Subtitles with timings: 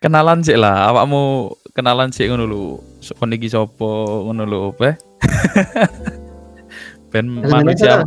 [0.00, 2.62] kenalan sih lah awakmu kenalan sih ngono lho
[3.20, 3.90] kon iki sapa
[4.24, 4.96] ngono lho pe
[7.12, 8.00] ben manusia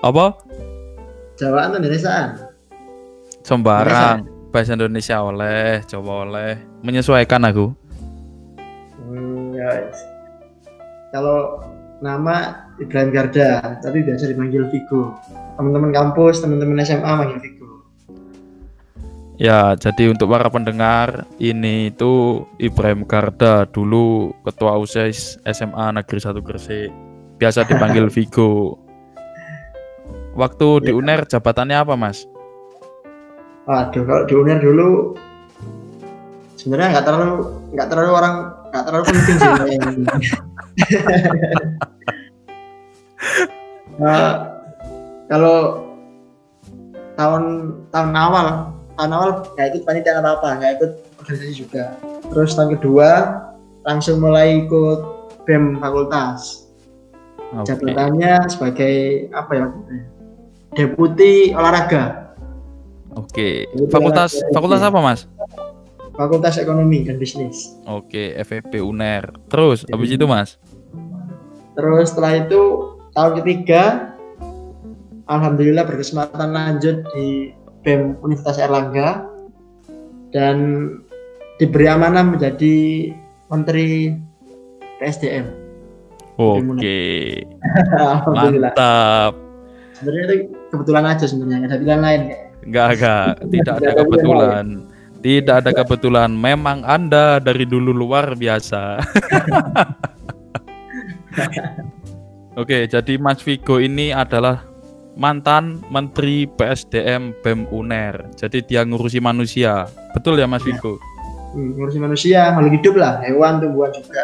[0.00, 0.24] apa
[1.38, 2.28] Jawaan Indonesiaan.
[3.44, 6.50] sembarang bahasa Indonesia oleh coba oleh
[6.82, 7.76] menyesuaikan aku
[8.98, 9.88] Hmm, ya.
[11.08, 11.64] Kalau
[12.04, 15.16] nama Ibrahim Garda, tapi biasa dipanggil Vigo.
[15.56, 17.57] Teman-teman kampus, teman-teman SMA manggil Vigo.
[19.38, 26.42] Ya, jadi untuk para pendengar, ini itu Ibrahim Garda, dulu Ketua OSIS SMA Negeri 1
[26.42, 26.90] Gresik.
[27.38, 28.82] Biasa dipanggil Vigo.
[30.34, 30.98] Waktu di Ya.
[30.98, 32.26] UNER jabatannya apa, Mas?
[33.70, 35.14] Waduh, kalau di UNER dulu
[36.58, 37.30] sebenarnya nggak terlalu
[37.78, 38.34] nggak terlalu orang
[38.74, 39.50] nggak terlalu penting sih.
[43.98, 44.34] Eh,
[45.26, 45.82] kalau
[47.18, 51.94] tahun tahun awal tahun awal nggak ikut panitia apa apa nggak ikut organisasi juga
[52.28, 53.10] terus tahun kedua
[53.82, 55.00] langsung mulai ikut
[55.46, 56.66] bem fakultas
[57.54, 57.72] Oke.
[57.72, 58.94] jabatannya sebagai
[59.32, 59.66] apa ya
[60.74, 62.26] deputi olahraga
[63.16, 63.66] Oke.
[63.66, 65.20] Kebetulan Fakultas ada- fakultas apa, Mas?
[66.14, 69.30] fakultas ekonomi dan bisnis Oke, FEB UNER.
[69.48, 70.54] Terus habis itu, Mas?
[71.74, 72.62] terus setelah itu
[73.10, 74.14] tahun ketiga
[75.26, 77.54] alhamdulillah berkesempatan lanjut di
[77.88, 79.24] bem Universitas Erlangga
[80.28, 80.56] dan
[81.56, 83.08] diberi amanah menjadi
[83.48, 84.12] menteri
[85.00, 85.48] PSDM
[86.36, 87.48] Oke.
[88.36, 89.32] Mantap.
[89.96, 93.40] sebenarnya itu kebetulan aja sebenarnya ada pilihan lain kayak Enggak, enggak.
[93.56, 94.84] Tidak ada Tidak ada kebetulan.
[95.18, 96.30] Tidak ada kebetulan.
[96.36, 99.00] Memang Anda dari dulu luar biasa.
[102.60, 104.67] Oke, jadi Mas Vigo ini adalah
[105.18, 108.30] mantan Menteri PSDM BEM UNER.
[108.38, 109.90] Jadi dia ngurusi manusia.
[110.14, 110.72] Betul ya Mas Ya.
[110.78, 110.96] Vigo?
[111.58, 114.20] hmm, ngurusin manusia makhluk hidup lah hewan tumbuhan juga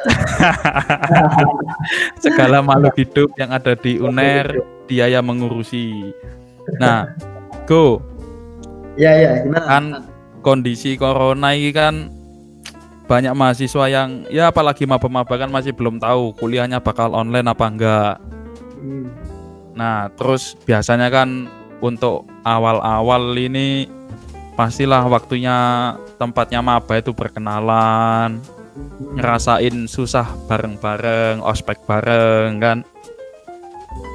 [2.25, 6.13] Segala makhluk hidup yang ada di UNER dia yang mengurusi.
[6.77, 7.09] Nah,
[7.65, 8.05] Go,
[9.01, 9.85] ya ya gimana kan
[10.45, 12.13] kondisi corona ini kan
[13.09, 18.15] banyak mahasiswa yang ya apalagi maba-maba kan masih belum tahu kuliahnya bakal online apa enggak.
[18.81, 19.09] Hmm,
[19.75, 21.51] Nah, terus biasanya kan
[21.83, 23.91] untuk awal-awal ini
[24.55, 28.39] pastilah waktunya tempatnya maba itu berkenalan,
[29.19, 32.79] ngerasain susah bareng-bareng, ospek bareng kan.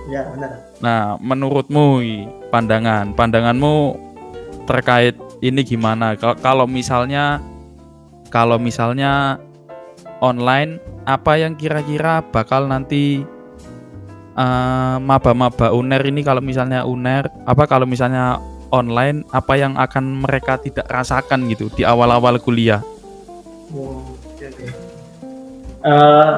[0.10, 2.02] ya benar Nah, menurutmu
[2.50, 4.00] pandangan, pandanganmu
[4.66, 6.16] terkait ini gimana?
[6.18, 7.44] Kalau misalnya
[8.32, 9.38] kalau misalnya
[10.24, 13.24] online apa yang kira-kira bakal nanti
[14.40, 18.40] eh, maba-maba UNER ini kalau misalnya UNER apa kalau misalnya
[18.72, 22.80] online apa yang akan mereka tidak rasakan gitu di awal-awal kuliah?
[25.80, 26.34] Eh,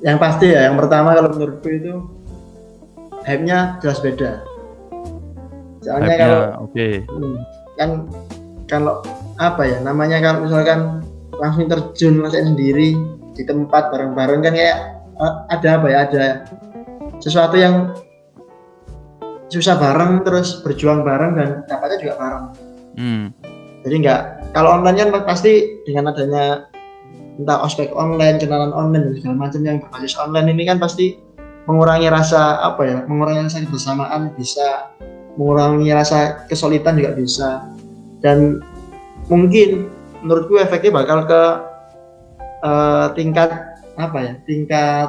[0.00, 1.94] yang pasti ya, yang pertama kalau menurutku itu
[3.26, 4.40] hype-nya jelas beda.
[5.80, 6.88] Soalnya kalau oke.
[7.08, 7.36] hmm,
[7.76, 7.90] kan
[8.68, 8.94] kalau
[9.40, 11.00] apa ya namanya kalau misalkan
[11.40, 12.94] langsung terjun sendiri
[13.32, 14.78] di tempat bareng-bareng kan kayak
[15.16, 16.24] eh, ada apa ya ada
[17.20, 17.94] sesuatu yang
[19.50, 22.46] susah bareng terus berjuang bareng dan dapatnya juga bareng
[22.90, 23.30] Hmm.
[23.86, 24.20] jadi nggak
[24.50, 26.66] kalau online kan pasti dengan adanya
[27.38, 31.16] entah ospek online kenalan online dan segala macam yang berbasis online ini kan pasti
[31.70, 34.90] mengurangi rasa apa ya mengurangi rasa kebersamaan bisa
[35.38, 37.50] mengurangi rasa kesulitan juga bisa
[38.20, 38.58] dan
[39.30, 39.86] mungkin
[40.20, 41.42] menurutku efeknya bakal ke
[42.66, 43.50] eh, tingkat
[43.96, 45.08] apa ya tingkat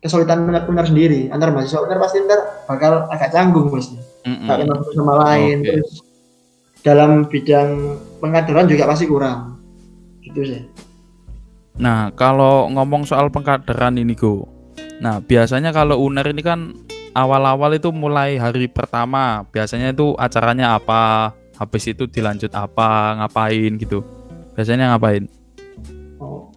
[0.00, 3.96] kesulitan benar-benar sendiri antar mahasiswa benar pasti ntar bakal agak canggung pasti
[4.26, 5.66] nggak kenal satu sama lain Oke.
[5.70, 5.90] terus
[6.84, 9.58] dalam bidang pengkaderan juga pasti kurang
[10.22, 10.62] gitu sih
[11.76, 14.48] Nah, kalau ngomong soal pengkaderan ini, Go.
[15.04, 16.72] Nah, biasanya kalau UNER ini kan
[17.12, 24.00] awal-awal itu mulai hari pertama, biasanya itu acaranya apa, habis itu dilanjut apa, ngapain gitu.
[24.56, 25.28] Biasanya ngapain?
[26.16, 26.48] oh.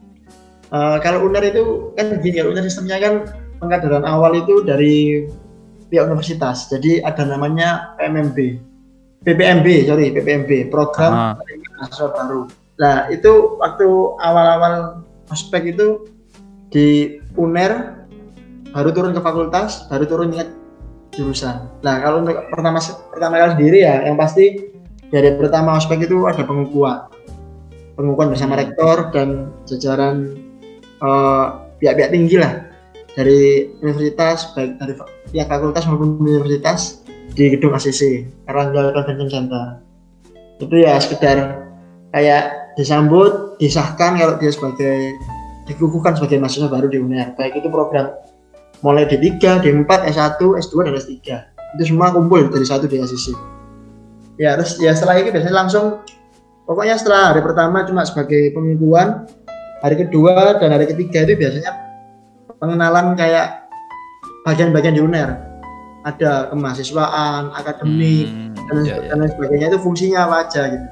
[0.70, 3.14] Eh, kalau UNER itu kan gini kalau UNER sistemnya kan
[3.58, 5.26] pengkaderan awal itu dari
[5.90, 6.70] pihak universitas.
[6.70, 8.38] Jadi ada namanya PMMB
[9.26, 11.34] PPMB sorry PPMB program Ah.
[11.76, 12.42] mahasiswa baru.
[12.80, 13.88] Nah itu waktu
[14.22, 16.06] awal-awal ospek itu
[16.70, 18.06] di UNER
[18.70, 20.46] baru turun ke fakultas baru turun ke
[21.18, 21.66] jurusan.
[21.82, 22.78] Nah kalau untuk pertama
[23.10, 24.70] pertama kali sendiri ya yang pasti
[25.10, 27.10] dari pertama ospek itu ada pengukuhan.
[27.98, 30.49] Pengukuhan bersama rektor dan jajaran
[31.00, 31.46] eh,
[31.80, 32.68] pihak-pihak tinggi lah.
[33.16, 34.94] Dari universitas baik dari
[35.34, 37.04] pihak fakultas maupun universitas
[37.34, 39.66] di gedung ACC Erlangga Convention Center.
[40.60, 41.68] Itu ya sekedar
[42.16, 45.18] kayak disambut disahkan kalau dia sebagai
[45.68, 47.36] dikukuhkan sebagai mahasiswa baru di UNER.
[47.36, 48.14] Baik itu program
[48.80, 51.16] mulai D3, D4, S1, S2 dan S3
[51.76, 53.34] itu semua kumpul dari satu DSCC
[54.40, 56.02] ya terus ya setelah itu biasanya langsung
[56.66, 59.30] pokoknya setelah hari pertama cuma sebagai pengukuhan
[59.80, 61.72] hari kedua dan hari ketiga itu biasanya
[62.60, 63.68] pengenalan kayak
[64.44, 65.30] bagian-bagian di UNER
[66.00, 69.12] ada kemahasiswaan, akademik Hmm, dan, ya, ya.
[69.12, 70.88] dan lain sebagainya itu fungsinya apa aja gitu.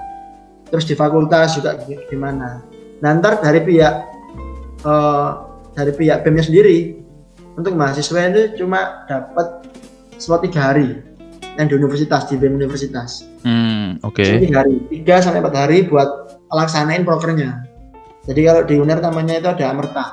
[0.67, 2.59] Terus di fakultas juga gi- gimana.
[2.99, 3.93] Nah ntar dari pihak
[4.83, 5.29] eh,
[5.73, 6.99] dari pihak BEM-nya sendiri
[7.55, 9.63] untuk mahasiswa itu cuma dapat
[10.19, 10.99] slot tiga hari
[11.55, 13.23] yang di universitas di BEM universitas.
[13.47, 14.21] Hmm, oke.
[14.21, 16.09] Jadi tiga hari, tiga sampai empat hari buat
[16.51, 17.63] laksanain prokernya.
[18.27, 20.05] Jadi kalau di UNER namanya itu ada Amerta.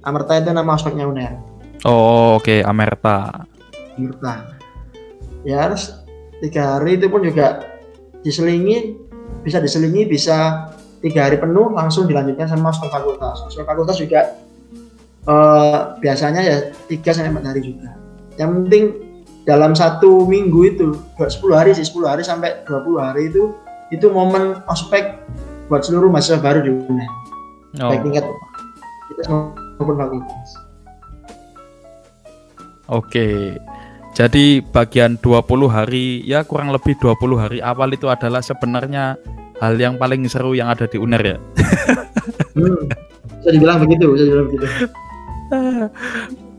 [0.00, 1.36] Amerta itu nama ospeknya UNER.
[1.84, 3.44] Oh, oke, Amerta.
[4.00, 4.56] Amerta.
[5.44, 5.92] Ya harus
[6.40, 7.68] tiga hari itu pun juga
[8.24, 8.96] diselingi,
[9.44, 10.68] bisa diselingi, bisa
[11.04, 13.44] tiga hari penuh langsung dilanjutkan sama ospek fakultas.
[13.48, 14.40] Ospek fakultas juga
[15.28, 16.56] eh, biasanya ya
[16.88, 17.96] tiga sampai empat hari juga.
[18.40, 18.84] Yang penting
[19.44, 20.86] dalam satu minggu itu,
[21.16, 23.52] dua- 10 hari sih, 10 hari sampai 20 hari itu
[23.90, 25.18] itu momen ospek
[25.70, 27.10] buat seluruh mahasiswa baru di UNER.
[27.78, 28.24] Oh, Baik tingkat
[29.14, 29.22] kita
[29.78, 30.50] maupun fakultas.
[32.90, 33.54] Oke.
[34.10, 39.14] Jadi bagian 20 hari ya kurang lebih 20 hari awal itu adalah sebenarnya
[39.62, 41.38] hal yang paling seru yang ada di UNER ya.
[42.50, 42.82] Hmm.
[43.40, 44.66] Bisa dibilang begitu, bisa dibilang begitu.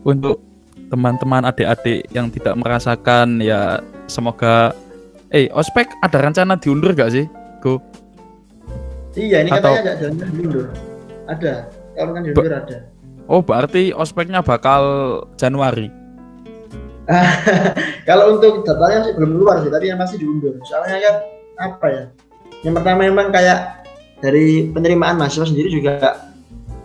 [0.02, 0.40] Untuk
[0.88, 4.72] teman-teman adik-adik yang tidak merasakan ya semoga
[5.32, 7.28] eh ospek ada rencana diundur gak sih?
[7.60, 7.78] Go.
[9.12, 10.66] Iya, ini Atau- katanya ada jalan diundur.
[11.28, 11.52] Ada.
[11.92, 12.78] Kalau kan diundur ada.
[13.28, 14.82] Oh, berarti ospeknya bakal
[15.36, 15.88] Januari.
[18.08, 20.54] Kalau untuk jadwalnya sih belum keluar sih, tapi yang pasti diundur.
[20.64, 21.14] Soalnya kan
[21.60, 22.04] apa ya?
[22.62, 23.84] Yang pertama memang kayak
[24.22, 26.30] dari penerimaan mahasiswa sendiri juga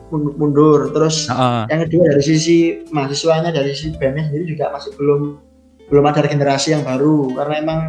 [0.10, 0.90] mun- mundur.
[0.92, 1.64] Terus Heeh.
[1.70, 2.58] yang kedua dari sisi
[2.90, 5.22] mahasiswanya, dari sisi BEM sendiri juga masih belum
[5.88, 7.80] belum ada generasi yang baru karena emang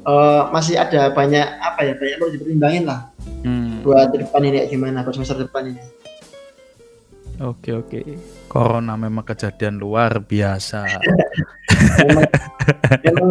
[0.00, 3.12] eh, masih ada banyak apa ya banyak perlu dipertimbangin lah
[3.44, 5.82] Hmm, buat depan ini gimana buat semester depan ini.
[7.38, 8.02] Oke, oke.
[8.50, 10.90] Corona memang kejadian luar biasa.
[12.02, 12.26] memang,
[13.06, 13.28] memang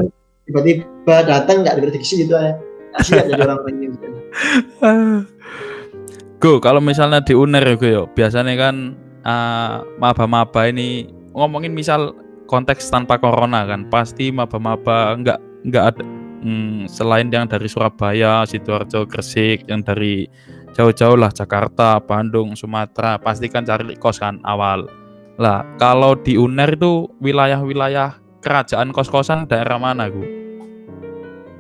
[0.48, 2.56] tiba-tiba datang nggak diprediksi gitu ya
[3.04, 4.08] jadi orang ini gitu.
[6.42, 8.94] Go, kalau misalnya di UNER ya, Go, yo, biasanya kan
[9.26, 12.14] ah, maba-maba ini ngomongin misal
[12.46, 16.04] konteks tanpa corona kan, pasti maba-maba nggak nggak ada
[16.42, 20.28] hmm, selain yang dari Surabaya, Sidoarjo, Gresik, yang dari
[20.74, 24.86] jauh-jauh lah Jakarta, Bandung, Sumatera, pasti kan cari kos kan awal.
[25.38, 30.38] Lah, kalau di UNER itu wilayah-wilayah kerajaan kos-kosan daerah mana, Gu?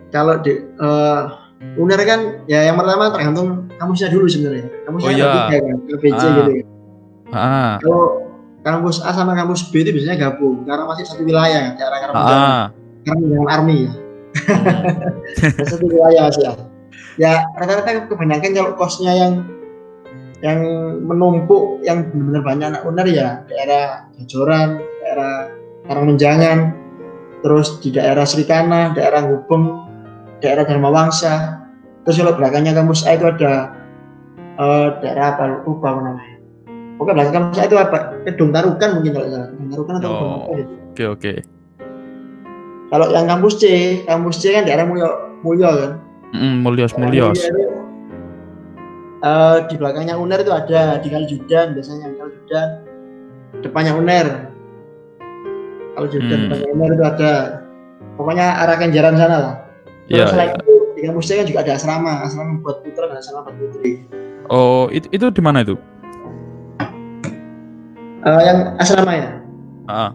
[0.07, 1.21] kalau di eh,
[1.75, 5.27] UNER kan ya yang pertama tergantung kampusnya dulu sebenarnya kampusnya Oh, iya.
[5.35, 5.75] tiga kan
[6.15, 6.35] Ah.
[6.39, 6.63] gitu ya.
[7.27, 8.05] Ah, kalau
[8.63, 12.65] kampus A sama kampus B itu biasanya gabung karena masih satu wilayah daerah karena ah,
[13.03, 13.91] karena dengan army ya
[15.57, 16.53] Dan satu wilayah masih ya
[17.17, 19.33] ya rata-rata kebanyakan kalau kosnya yang
[20.45, 20.61] yang
[21.01, 25.49] menumpuk yang benar-benar banyak anak UNER ya daerah Jajoran daerah
[25.89, 26.57] Karangmenjangan
[27.41, 29.89] terus di daerah Serikana daerah Gubeng
[30.45, 31.65] daerah Dharma Wangsa
[32.05, 33.73] terus kalau belakangnya kampus A itu ada
[34.61, 36.35] eh, daerah apa lupa apa namanya.
[36.97, 37.97] Pokoknya belakang kampus A itu apa?
[38.25, 39.47] Kedung Tarukan mungkin kalau salah.
[39.53, 40.55] Kedung Tarukan atau Oh.
[40.93, 41.33] Oke, oke.
[42.87, 43.63] Kalau yang kampus C
[44.05, 45.09] kampus C kan daerah Mulyo
[45.43, 45.91] Mulyo kan
[46.27, 46.59] Mm.
[46.59, 46.91] Mulyo
[47.31, 47.47] itu,
[49.23, 52.67] eh, di belakangnya UNER itu ada di Kalijudan biasanya Kalijudan
[53.63, 54.27] depannya UNER
[55.95, 56.43] kalau Judan Hmm.
[56.51, 57.31] depannya UNER itu ada
[58.19, 59.55] pokoknya arah Kenjaran sana lah
[60.07, 60.59] Iya, Terus selain iya.
[60.63, 63.91] itu di kampus saya kan juga ada asrama, asrama buat putra dan asrama buat putri.
[64.47, 65.75] Oh, itu itu di mana itu?
[68.23, 69.29] Eh, yang asrama ya.
[69.91, 70.11] Ah,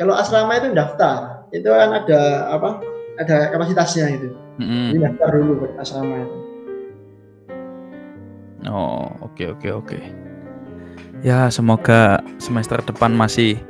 [0.00, 2.78] Kalau asrama itu daftar, itu kan ada apa?
[3.18, 4.28] Ada kapasitasnya itu.
[4.56, 4.94] mm-mm.
[4.94, 6.36] Jadi daftar dulu buat asrama itu.
[8.68, 9.98] Oh, oke oke oke.
[11.20, 13.60] Ya, semoga semester depan masih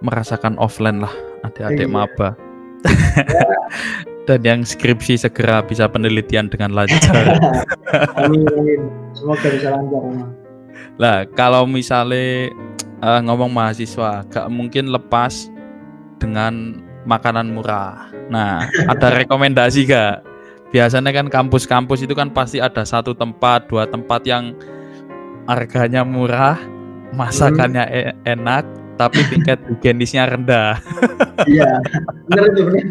[0.00, 1.94] merasakan offline lah adik-adik Iya.
[1.94, 2.30] maba.
[4.26, 7.18] Dan yang skripsi segera bisa penelitian dengan lancar.
[8.22, 8.80] Amin, amin.
[9.10, 10.02] Semoga bisa lancar.
[10.98, 12.50] Lah, kalau misalnya
[13.02, 15.50] eh, ngomong mahasiswa, gak mungkin lepas
[16.20, 18.12] dengan makanan murah.
[18.28, 20.22] Nah, ada rekomendasi gak?
[20.70, 24.54] Biasanya kan kampus-kampus itu kan pasti ada satu tempat, dua tempat yang
[25.50, 26.60] harganya murah,
[27.10, 28.62] masakannya e- enak,
[28.94, 30.78] tapi tingkat higienisnya rendah.
[31.48, 31.82] Iya,
[32.30, 32.84] benar itu benar.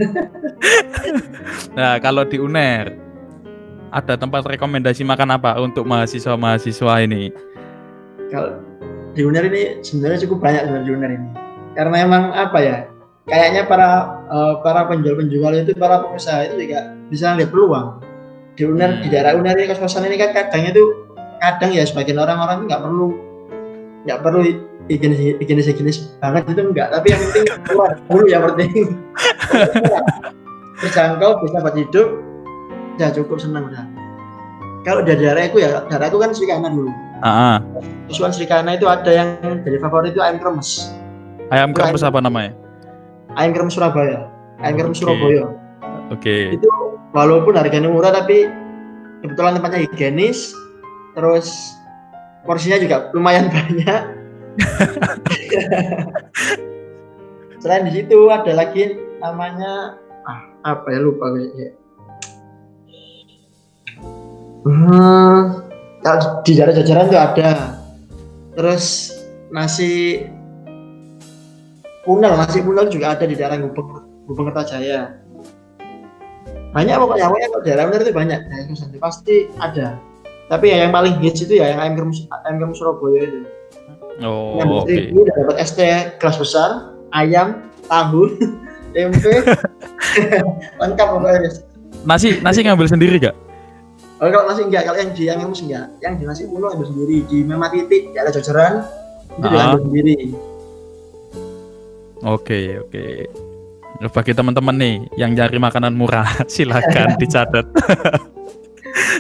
[1.78, 2.92] Nah, kalau di UNER,
[3.96, 7.32] ada tempat rekomendasi makan apa untuk mahasiswa-mahasiswa ini?
[8.28, 8.60] Kalau
[9.16, 11.30] di UNER ini sebenarnya cukup banyak sebenarnya di UNER ini.
[11.80, 12.78] Karena emang apa ya?
[13.30, 13.90] Kayaknya para
[14.28, 18.02] uh, para penjual-penjual itu para pengusaha itu juga bisa lihat peluang.
[18.58, 19.02] Di UNER Hmm.
[19.06, 20.84] di daerah UNER ini kos-kosan ini kan kadang itu
[21.40, 23.08] kadang ya sebagian orang-orang nggak perlu
[24.04, 24.40] nggak perlu
[24.90, 28.98] bikin bikin sejenis banget itu enggak tapi yang penting keluar dulu yang penting
[30.82, 32.08] terjangkau bisa buat hidup
[33.00, 33.86] ya cukup senang udah
[34.84, 37.58] kalau dari daerahku ya daerahku kan Srikana dulu Ah, ah.
[38.08, 39.28] Usulan Srikana itu ada yang
[39.64, 40.92] jadi favorit itu ayam kremes
[41.52, 42.56] ayam kremes apa namanya?
[43.38, 44.26] Ayam kremes Surabaya
[44.64, 45.04] ayam kremes Oke.
[45.06, 45.46] Surabaya
[46.10, 46.36] Oke.
[46.58, 46.70] itu
[47.14, 48.50] walaupun harganya murah tapi
[49.22, 50.56] kebetulan tempatnya higienis
[51.14, 51.76] terus
[52.48, 54.02] porsinya juga lumayan banyak
[57.62, 61.72] selain di situ ada lagi namanya ah, apa ya lupa gue ya.
[64.60, 65.64] Hmm,
[66.04, 67.50] kalau di daerah jajaran tuh ada
[68.56, 69.16] terus
[69.56, 70.24] nasi
[72.04, 73.90] punel nasi punel juga ada di daerah Gubeng
[74.26, 75.20] Gubeng Kertajaya.
[76.70, 78.40] Banyak pokoknya pokoknya kalau daerah itu banyak.
[78.70, 79.98] Kosan itu pasti ada.
[80.50, 83.40] Tapi ya yang paling hits itu ya yang ayam kremes ayam kremes Surabaya itu.
[84.20, 84.86] Oh, yang oke.
[84.90, 85.80] seribu udah dapat ST
[86.20, 86.70] kelas besar
[87.14, 88.34] ayam tahu
[88.94, 89.34] tempe.
[90.82, 91.50] Lengkap pokoknya
[92.06, 93.36] Nasi nasi ngambil sendiri gak?
[94.20, 97.26] oh, kalau nasi enggak kalau yang di kremes enggak yang di nasi pulau ambil sendiri.
[97.26, 98.86] Di Mema Titik di ada jajaran
[99.30, 99.52] itu Ah.
[99.54, 100.18] diambil sendiri
[102.24, 103.06] Oke, oke.
[104.12, 107.66] Bagi teman-teman nih yang cari makanan murah, silakan dicatat.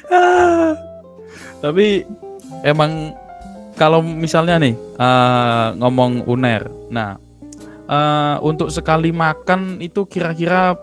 [1.63, 2.03] Tapi
[2.63, 3.15] emang
[3.75, 7.15] kalau misalnya nih eh, ngomong UNER, nah
[7.87, 10.75] eh, untuk sekali makan itu kira-kira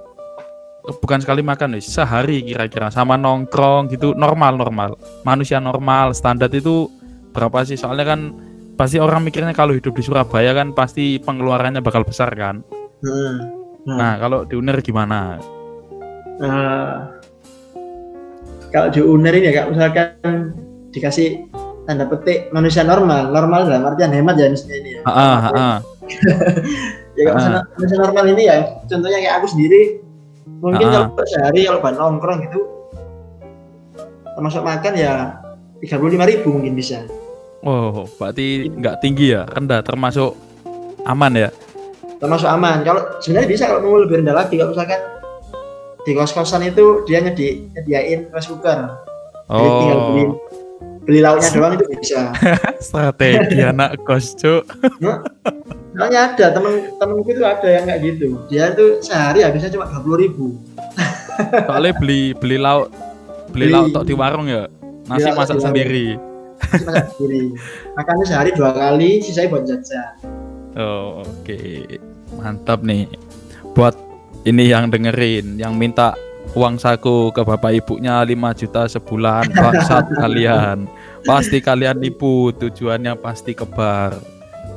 [1.01, 4.91] bukan sekali makan nih, sehari kira-kira sama nongkrong gitu normal normal,
[5.25, 6.89] manusia normal standar itu
[7.33, 7.77] berapa sih?
[7.77, 8.21] Soalnya kan
[8.77, 12.61] pasti orang mikirnya kalau hidup di Surabaya kan pasti pengeluarannya bakal besar kan.
[13.01, 13.37] hmm.
[13.87, 15.39] Nah, kalau di UNER gimana?
[16.43, 16.95] Eh,
[18.69, 20.53] kalau di UNER ini ya kak misalkan
[20.93, 21.49] dikasih
[21.87, 25.77] tanda petik manusia normal normal dalam artian hemat ya misalnya ini ya Ah, ah, ah.
[27.15, 27.63] ya kalau Ah.
[27.79, 29.81] manusia, normal ini ya contohnya kayak aku sendiri
[30.59, 30.93] mungkin Ah.
[31.15, 32.61] kalau sehari kalau bahan nongkrong gitu
[34.35, 35.13] termasuk makan ya
[35.79, 37.07] tiga puluh ribu mungkin bisa
[37.61, 40.37] Oh, berarti nggak tinggi ya, rendah, termasuk
[41.03, 41.51] aman ya.
[42.17, 44.97] termasuk aman kalau sebenarnya bisa kalau mau lebih rendah lagi kalau misalkan
[46.01, 48.89] di kos kosan itu dia nyedi, nyediain rice cooker
[49.47, 50.33] jadi tinggal beli Oh,
[51.05, 52.33] beli lauknya doang itu bisa
[52.83, 54.65] strategi anak kos, Cuk.
[55.93, 58.29] Soalnya ada temen temenku itu ada yang kayak gitu.
[58.49, 60.47] Dia tuh sehari habisnya cuma dua puluh ribu.
[61.69, 62.89] Soalnya beli beli lauk
[63.53, 63.75] beli Beli.
[63.77, 64.67] lauk tok di warung ya.
[65.07, 66.17] Nasi Iya, masak sendiri.
[66.61, 67.53] Masak sendiri.
[67.95, 70.13] Makannya sehari dua kali, sisanya buat jajan.
[70.77, 71.61] Oh, oke.
[72.37, 73.09] Mantap nih.
[73.73, 73.97] Buat
[74.45, 76.17] ini yang dengerin, yang minta
[76.55, 80.89] uang saku ke bapak ibunya 5 juta sebulan, bangsat kalian.
[81.23, 84.17] Pasti kalian nipu, tujuannya pasti kebar.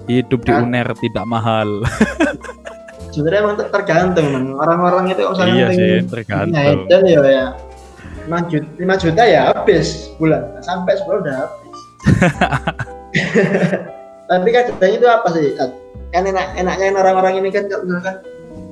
[0.09, 0.65] Hidup di Kan?
[0.67, 1.85] UNER tidak mahal.
[3.13, 6.77] Sebenarnya emang ter- tergantung orang-orang itu kalau misalnya iya sih, tergantung.
[6.85, 7.47] dan ya ya
[8.29, 9.87] 5 juta, 5 juta ya habis
[10.21, 11.68] bulan sampai sebulan udah habis.
[14.29, 15.57] Tapi kan kadang itu apa sih?
[15.57, 15.69] Kan
[16.13, 18.15] enak enaknya orang-orang ini kan kalau misalkan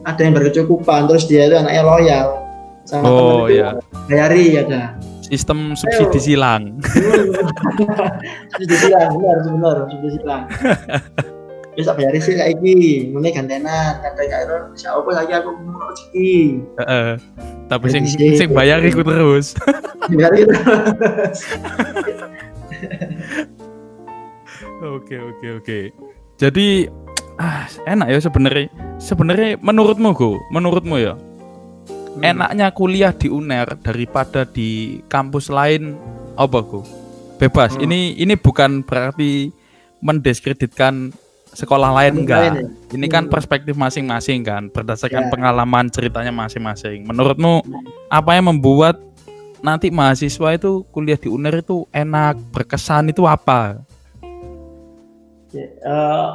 [0.05, 2.27] ada yang berkecukupan terus dia itu anaknya loyal
[2.87, 3.69] sama Oh, teman iya.
[4.07, 4.95] bayari ada.
[5.21, 6.79] Sistem subsidi silang.
[8.57, 10.43] sudah silang benar benar sudah silang
[11.77, 16.57] bisa bayar sih kayak gini mulai gantenan kata kak bisa apa lagi aku mau rezeki
[16.81, 17.09] Heeh.
[17.67, 19.53] Tapi sing sing bayar iku terus.
[20.09, 20.57] biar itu
[25.07, 25.79] Oke oke oke.
[26.35, 26.91] Jadi
[27.39, 28.67] ah, enak ya sebenarnya.
[28.99, 31.15] Sebenarnya menurutmu go, menurutmu ya,
[32.19, 35.95] enaknya kuliah di UNER daripada di kampus lain
[36.35, 36.83] apa go?
[37.39, 37.79] Bebas.
[37.79, 37.87] Hmm.
[37.87, 39.55] Ini ini bukan berarti
[40.03, 41.15] mendiskreditkan
[41.55, 42.41] sekolah lain enggak.
[42.43, 42.67] Lain ya?
[42.99, 43.31] Ini kan Hmm.
[43.31, 45.31] perspektif masing-masing kan, berdasarkan Ya.
[45.31, 47.07] pengalaman ceritanya masing-masing.
[47.07, 47.63] Menurutmu
[48.11, 48.99] apa yang membuat
[49.63, 53.86] nanti mahasiswa itu kuliah di UNER itu enak, berkesan itu apa?
[55.49, 56.27] Ya, eh,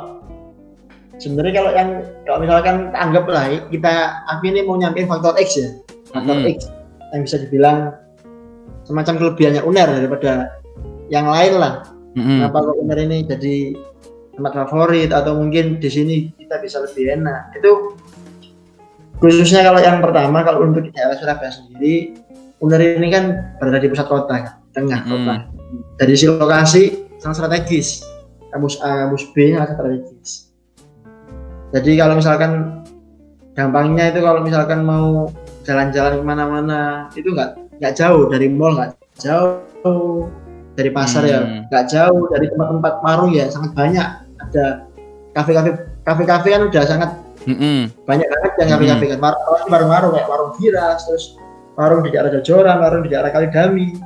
[1.21, 1.91] sebenarnya kalau yang
[2.25, 3.93] kalau misalkan anggaplah kita
[4.27, 5.69] aku ini mau nyampein faktor X ya
[6.11, 6.49] faktor Mhm.
[6.57, 6.59] X
[7.13, 7.79] yang bisa dibilang
[8.83, 10.57] semacam kelebihannya UNER daripada
[11.07, 11.85] yang lain lah
[12.17, 12.41] Mm-mm.
[12.41, 13.57] kenapa kok UNER ini jadi
[14.33, 17.93] tempat favorit atau mungkin di sini kita bisa lebih enak itu
[19.21, 22.17] khususnya kalau yang pertama kalau untuk daerah Surabaya sendiri
[22.59, 23.25] UNER ini kan
[23.61, 25.11] berada di pusat kota kan, tengah Hmm.
[25.11, 25.35] kota.
[25.99, 26.83] Dari sisi lokasi
[27.19, 28.07] sangat strategis.
[28.53, 30.31] Kampus A, kampus B sangat strategis.
[31.73, 32.53] Jadi kalau misalkan
[33.57, 35.29] gampangnya itu kalau misalkan mau
[35.65, 36.81] jalan-jalan ke mana-mana
[37.17, 40.29] itu nggak nggak jauh dari mall nggak jauh
[40.73, 41.69] dari pasar ya Hmm.
[41.69, 44.09] nggak jauh dari tempat-tempat warung ya sangat banyak
[44.41, 44.89] ada
[45.37, 45.71] kafe-kafe
[46.03, 47.11] kafe-kafe kan udah sangat
[47.45, 47.93] Mm-mm.
[48.09, 49.19] banyak banget yang kafe-kafe kan
[49.69, 51.37] warung-warung kayak warung Giras terus
[51.77, 54.01] warung di daerah Jojoran warung di daerah Kalidami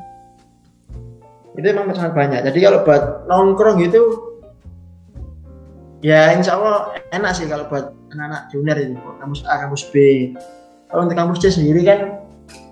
[1.56, 4.25] itu emang sangat banyak jadi kalau buat nongkrong gitu
[6.04, 9.94] ya insya Allah enak sih kalau buat anak-anak di ini buat kampus A kampus B.
[10.86, 12.22] Kalau untuk kampus C sendiri kan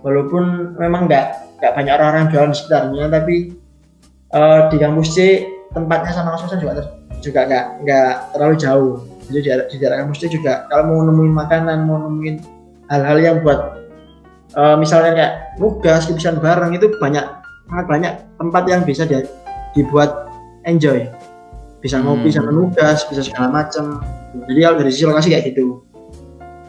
[0.07, 3.37] walaupun memang nggak nggak banyak orang-orang jualan di sekitarnya tapi
[4.31, 5.19] eh, di kampus C
[5.75, 8.93] tempatnya sama kos-kosan juga ter- juga nggak nggak terlalu jauh.
[9.25, 12.37] Jadi di, di daerah kampus C juga kalau mau nemuin makanan mau nemuin
[12.93, 13.83] hal-hal yang buat
[14.55, 17.25] eh, misalnya kayak nugas kebiasaan bareng itu banyak
[17.67, 19.27] sangat banyak tempat yang bisa dia-
[19.75, 20.31] dibuat
[20.69, 21.09] enjoy
[21.85, 22.37] bisa ngopi Hmm.
[22.41, 24.01] sama nugas bisa segala macam
[24.49, 25.85] jadi kalau dari sisi lokasi kayak gitu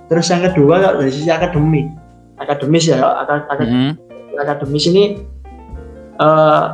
[0.06, 1.88] terus yang kedua kalau dari sisi akademik
[2.36, 3.92] akademis ya akad- akad- Mm-mm.
[4.38, 5.24] akademis ini
[6.16, 6.66] eh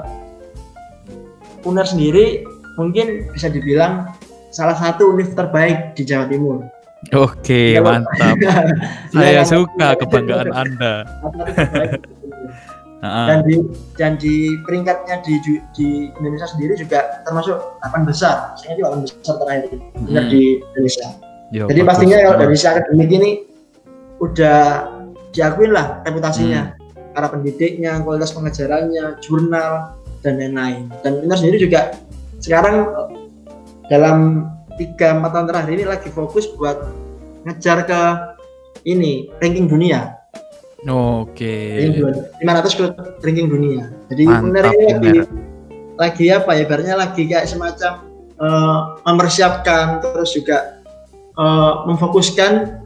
[1.62, 2.41] UNER sendiri
[2.74, 4.10] mungkin bisa dibilang
[4.50, 6.65] salah satu univ terbaik di Jawa Timur.
[7.12, 8.36] Oke, Kalau- mantap.
[9.13, 10.57] Saya Iya, suka iya, kebanggaan iya.
[10.57, 10.93] Anda.
[13.01, 13.08] Di.
[13.10, 13.55] Ah, dan di
[13.98, 15.41] dan di peringkatnya di
[15.74, 15.88] di
[16.22, 18.53] Indonesia sendiri juga termasuk 8 besar.
[18.55, 20.29] Saya ini 8 besar terakhir Hmm.
[20.29, 21.08] di Indonesia.
[21.51, 21.89] yo, Jadi bagus.
[21.89, 23.29] pastinya kalau dari sisi akademik ini
[24.22, 24.62] udah
[25.34, 27.12] diakuin lah reputasinya, Hmm.
[27.12, 30.88] cara pendidiknya, kualitas pengajarannya, jurnal dan lain-lain.
[31.01, 31.91] Dan UNER sendiri juga
[32.39, 32.88] sekarang
[33.89, 36.77] dalam tiga empat tahun terakhir ini lagi fokus buat
[37.44, 38.01] ngejar ke
[38.85, 40.21] ini ranking dunia,
[40.89, 41.57] Oke.
[41.94, 43.94] dunia, 500 klub ranking dunia.
[44.09, 45.09] Jadi ini lagi
[46.01, 47.94] lagi apa ya, ibaratnya lagi kayak semacam
[48.41, 50.81] eh, mempersiapkan terus juga
[51.37, 52.81] eh, memfokuskan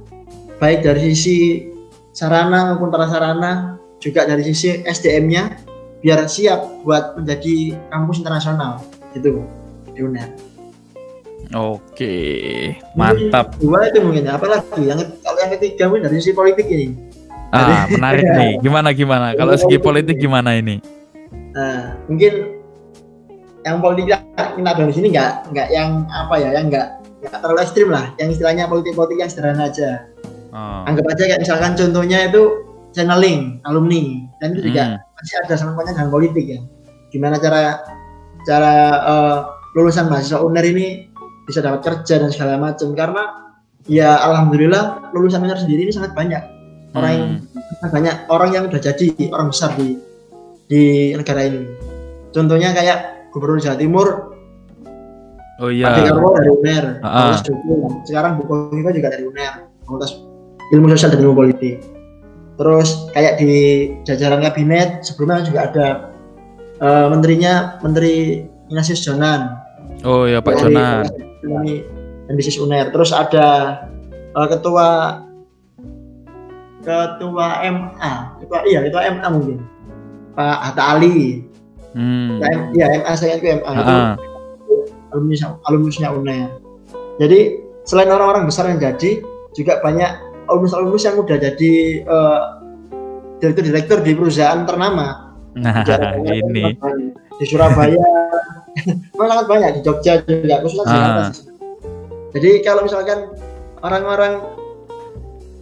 [0.59, 1.71] baik dari sisi
[2.11, 5.63] sarana maupun prasarana juga dari sisi SDM-nya
[6.03, 8.83] biar siap buat menjadi kampus internasional
[9.15, 9.41] gitu
[9.95, 10.29] di UNER.
[11.55, 12.15] Oke,
[12.97, 13.55] mantap.
[13.55, 14.27] Jadi, Dua itu mungkin.
[14.27, 17.14] Apalagi yang kalau yang ketiga mungkin dari sisi politik ini.
[17.53, 18.51] Ah, menarik nih.
[18.61, 19.33] Gimana gimana?
[19.37, 20.81] Kalau segi politik gimana ini?
[21.55, 22.59] Nah, mungkin
[23.65, 26.87] yang politik kita bahas di sini nggak nggak yang apa ya, yang nggak
[27.25, 28.05] nggak terlalu ekstrim lah.
[28.21, 30.05] Yang istilahnya politik-politik yang sederhana aja.
[30.55, 30.87] Oh.
[30.87, 32.43] Anggap aja kayak misalkan contohnya itu
[32.95, 34.99] channeling alumni dan itu juga Hmm.
[35.19, 36.59] masih ada sangkutnya dengan politik ya.
[37.11, 37.83] Gimana cara
[38.47, 39.37] cara eh,
[39.75, 40.87] lulusan mahasiswa UNER ini
[41.43, 43.51] bisa dapat kerja dan segala macam karena
[43.85, 46.39] ya alhamdulillah lulusan UNER sendiri ini sangat banyak
[46.95, 47.29] orang yang
[47.75, 47.91] Hmm.
[47.91, 49.99] banyak orang yang udah jadi orang besar di
[50.65, 51.63] di negara ini.
[52.33, 54.07] Contohnya kayak Gubernur Jawa Timur
[55.55, 55.87] Oh iya.
[55.87, 56.99] Karwo dari UNER.
[56.99, 58.03] Fakultas Hukum.
[58.03, 60.11] Sekarang Bu Kofifa juga dari UNER, Fakultas
[60.75, 61.79] Ilmu Sosial dan Ilmu Politik.
[62.59, 63.51] Terus kayak di
[64.03, 65.87] jajaran kabinet sebelumnya juga ada
[66.83, 69.55] eh, menterinya Menteri Ignatius Jonan
[70.03, 71.07] Oh iya Pak dari Jonan.
[72.25, 72.91] Dan Bisnis UNER.
[72.91, 73.47] Terus ada
[74.35, 74.87] eh, ketua
[76.85, 79.57] ketua MA, ketua iya ketua MA mungkin
[80.37, 81.41] Pak Hatta Ali.
[81.95, 82.37] Hmm.
[82.37, 84.13] Ya, ya MA saya itu MA itu Ah,
[85.09, 86.61] alumni alumnusnya UNER.
[87.17, 87.39] Jadi
[87.87, 89.23] selain orang-orang besar yang jadi,
[89.55, 90.11] juga banyak
[90.45, 92.41] alumnus-alumnus yang udah jadi eh,
[93.39, 95.31] direktur-direktur di perusahaan ternama.
[95.55, 96.75] Nah, Di- ini.
[97.35, 97.95] di Surabaya,
[99.15, 100.91] sangat banyak di Jogja juga, khususnya Ah.
[100.91, 101.23] Jakarta.
[102.35, 103.31] Jadi kalau misalkan
[103.79, 104.43] orang-orang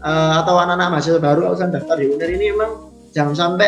[0.04, 2.30] eh, atau anak-anak mahasiswa baru misalkan daftar di UNER.
[2.36, 2.72] Ini memang
[3.16, 3.68] jangan sampai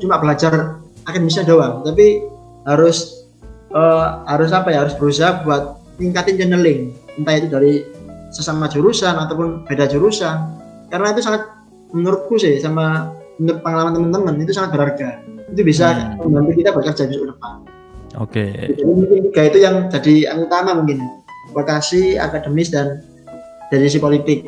[0.00, 2.24] cuma belajar akademisnya doang, tapi
[2.66, 3.28] harus
[3.70, 4.88] eh, harus apa ya?
[4.88, 6.92] Harus berusaha buat tingkatin channeling.
[7.16, 7.72] Entah itu dari
[8.32, 10.36] sesama jurusan ataupun beda jurusan.
[10.92, 11.48] Karena itu sangat
[11.94, 15.08] menurutku sih sama menurut pengalaman teman-teman itu sangat berharga.
[15.52, 16.26] Itu bisa Hmm.
[16.26, 17.52] membantu kita bekerja besok depan.
[18.16, 18.44] Oke.
[18.72, 21.04] jadi mungkin tiga itu yang jadi yang utama mungkin.
[21.52, 23.00] Vokasi akademis dan
[23.70, 24.44] dari sisi politik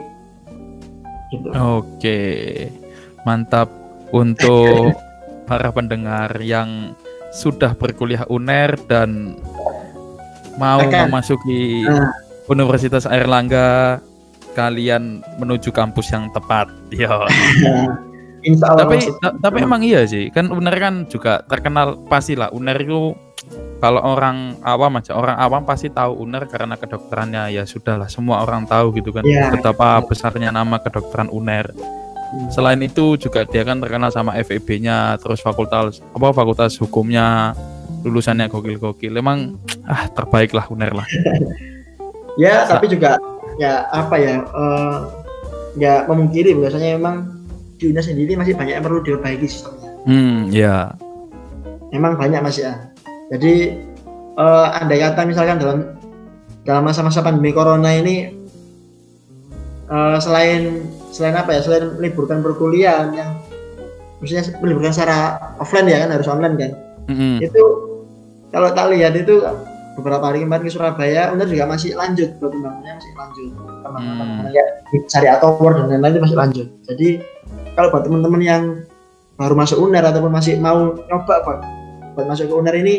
[1.30, 1.48] gitu.
[1.52, 2.20] Oke.
[3.22, 3.68] Mantap
[4.10, 4.92] untuk
[5.48, 6.92] para pendengar yang
[7.32, 9.36] sudah berkuliah UNER dan
[10.56, 11.08] mau Akan.
[11.08, 12.10] memasuki Nah.
[12.48, 14.00] Universitas Airlangga
[14.56, 16.72] kalian menuju kampus yang tepat.
[16.96, 17.12] Yo.
[18.38, 22.48] Insya Allah tapi ta- tapi emang iya sih kan UNER kan juga terkenal pasti lah
[22.54, 23.12] UNER itu
[23.78, 28.64] kalau orang awam aja orang awam pasti tahu UNER karena kedokterannya ya sudahlah semua orang
[28.64, 29.50] tahu gitu kan Iya.
[29.50, 31.70] betapa besarnya nama kedokteran UNER
[32.28, 32.52] Hmm.
[32.52, 37.56] Selain itu juga dia kan terkenal sama FEB-nya, terus fakultas apa fakultas hukumnya
[38.04, 39.16] lulusannya gokil-gokil.
[39.16, 39.56] Emang
[39.88, 41.08] ah terbaik lah UNER lah.
[42.36, 43.16] Ya, Sa- tapi juga
[43.56, 44.44] ya apa ya?
[44.44, 44.96] eh,
[45.74, 47.32] nggak memungkiri biasanya memang
[47.74, 49.90] di UNER sendiri masih banyak yang perlu diperbaiki sistemnya.
[50.04, 50.92] Hmm, ya.
[51.90, 52.87] Memang banyak masih ya.
[53.28, 53.54] Jadi
[54.38, 55.78] eh, andai kata misalkan dalam
[56.64, 58.32] dalam masa-masa pandemi corona ini
[59.88, 61.60] eh, selain selain apa ya?
[61.64, 63.30] Selain meliburkan perkuliahan yang
[64.18, 66.72] maksudnya meliburkan secara offline ya kan harus online kan.
[67.08, 67.40] Mm-mm.
[67.40, 67.64] Itu
[68.48, 69.44] kalau tak lihat itu
[69.98, 73.50] beberapa hari kemarin ke Surabaya, UNER juga masih lanjut perkembangannya masih lanjut.
[73.82, 74.54] Teman-teman Hmm.
[74.94, 76.66] di Syariah Tower dan lain-lain itu masih lanjut.
[76.86, 77.08] Jadi
[77.74, 78.62] kalau buat teman-teman yang
[79.34, 81.56] baru masuk UNER ataupun masih mau nyoba Pak,
[82.14, 82.94] buat masuk ke UNER ini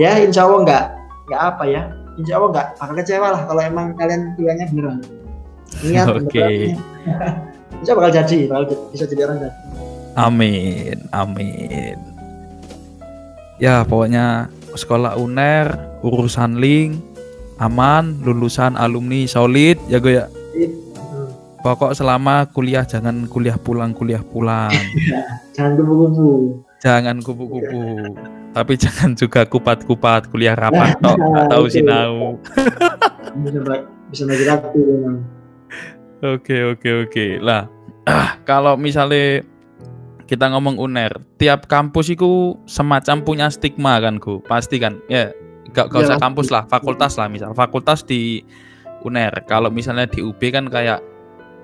[0.00, 0.84] ya insya Allah nggak
[1.28, 1.82] nggak apa ya
[2.16, 4.98] insya Allah nggak bakal kecewa lah kalau emang kalian kuliahnya beneran
[5.84, 6.28] niat Oke.
[6.28, 6.76] beneran.
[7.80, 9.58] insya Allah bakal jadi bakal bisa jadi orang jadi
[10.12, 11.96] Amin, amin.
[13.56, 15.72] Ya, pokoknya sekolah UNER,
[16.04, 17.00] urusan link,
[17.56, 20.28] aman, lulusan alumni solid, ya gue ya.
[20.28, 21.32] Hmm.
[21.64, 24.68] Pokok selama kuliah jangan kuliah pulang, kuliah pulang.
[25.56, 27.80] jangan kupu-kupu jangan kupu-kupu.
[28.52, 32.36] Tapi jangan juga kupat-kupat, kuliah rapat tok, nggak tahu sinau.
[33.42, 33.60] bisa
[34.12, 35.16] bisa bagi waktu memang
[36.22, 37.26] Oke, oke, oke.
[37.42, 37.66] Lah,
[38.06, 39.42] ah, kalau misalnya
[40.30, 44.38] kita ngomong UNER, tiap kampus itu semacam punya stigma kan, Gu?
[44.46, 45.02] Pasti kan?
[45.10, 45.34] Ya,
[45.74, 47.50] gak, gak Ya, usah kampus lah, fakultas lah misal.
[47.58, 48.46] Fakultas di
[49.02, 49.34] UNER.
[49.50, 51.02] Kalau misalnya di UB kan kayak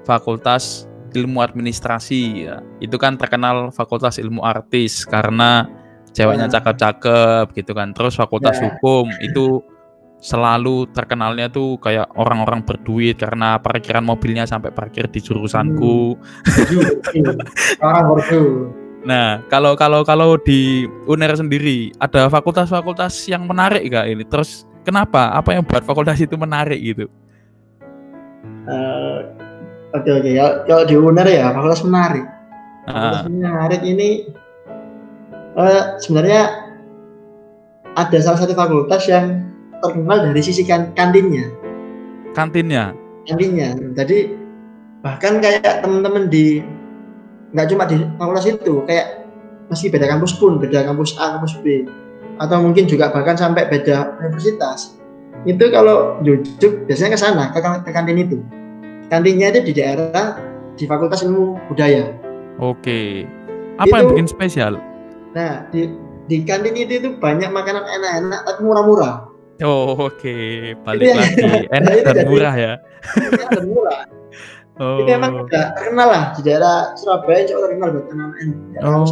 [0.03, 2.59] fakultas ilmu administrasi ya.
[2.83, 5.71] Itu kan terkenal fakultas ilmu artis karena
[6.13, 6.61] ceweknya Ya.
[6.61, 7.93] cakep-cakep gitu kan.
[7.93, 8.69] Terus fakultas Ya.
[8.71, 9.61] hukum itu
[10.19, 16.19] selalu terkenalnya tuh kayak orang-orang berduit karena parkiran mobilnya sampai parkir di jurusanku.
[17.79, 18.75] Orang baru
[19.07, 24.27] Nah, kalau kalau kalau di UNER sendiri ada fakultas-fakultas yang menarik gak ini?
[24.27, 25.31] Terus kenapa?
[25.39, 27.07] Apa yang buat fakultas itu menarik gitu?
[28.69, 29.17] Eh,
[29.97, 32.25] oke oke kalau, kalau di UNER ya fakultas menarik
[32.85, 34.29] fakultas Ah, menarik ini
[35.57, 36.43] eh, sebenarnya
[37.97, 41.49] ada salah satu fakultas yang terkenal dari sisi kan kantinnya
[42.35, 42.93] kantinnya.
[43.25, 44.35] kantinnya jadi
[45.01, 46.61] bahkan kayak teman-teman di
[47.55, 49.25] nggak cuma di fakultas itu kayak
[49.71, 51.87] meski beda kampus pun beda kampus A kampus B
[52.39, 54.99] atau mungkin juga bahkan sampai beda universitas
[55.47, 58.39] itu kalau jujuk biasanya ke sana ke, ke kantin itu
[59.09, 60.39] kantinnya itu di daerah
[60.75, 62.11] di fakultas ilmu budaya
[62.59, 63.23] Oke.
[63.79, 64.83] Apa yang Itu- bikin spesial?
[65.33, 65.93] Nah di
[66.25, 69.15] di kantin itu itu banyak makanan enak-enak tapi murah-murah
[69.59, 70.39] Oh, oke.
[70.87, 71.67] Balik Itu yang- lagi.
[71.83, 72.73] Enak itu dan jadi- murah ya.
[73.19, 74.01] Enak dan murah
[74.79, 74.95] Oh.
[74.95, 79.03] itu memang udah terkenal lah di daerah Surabaya juga terkenal buat anak-anak Oh.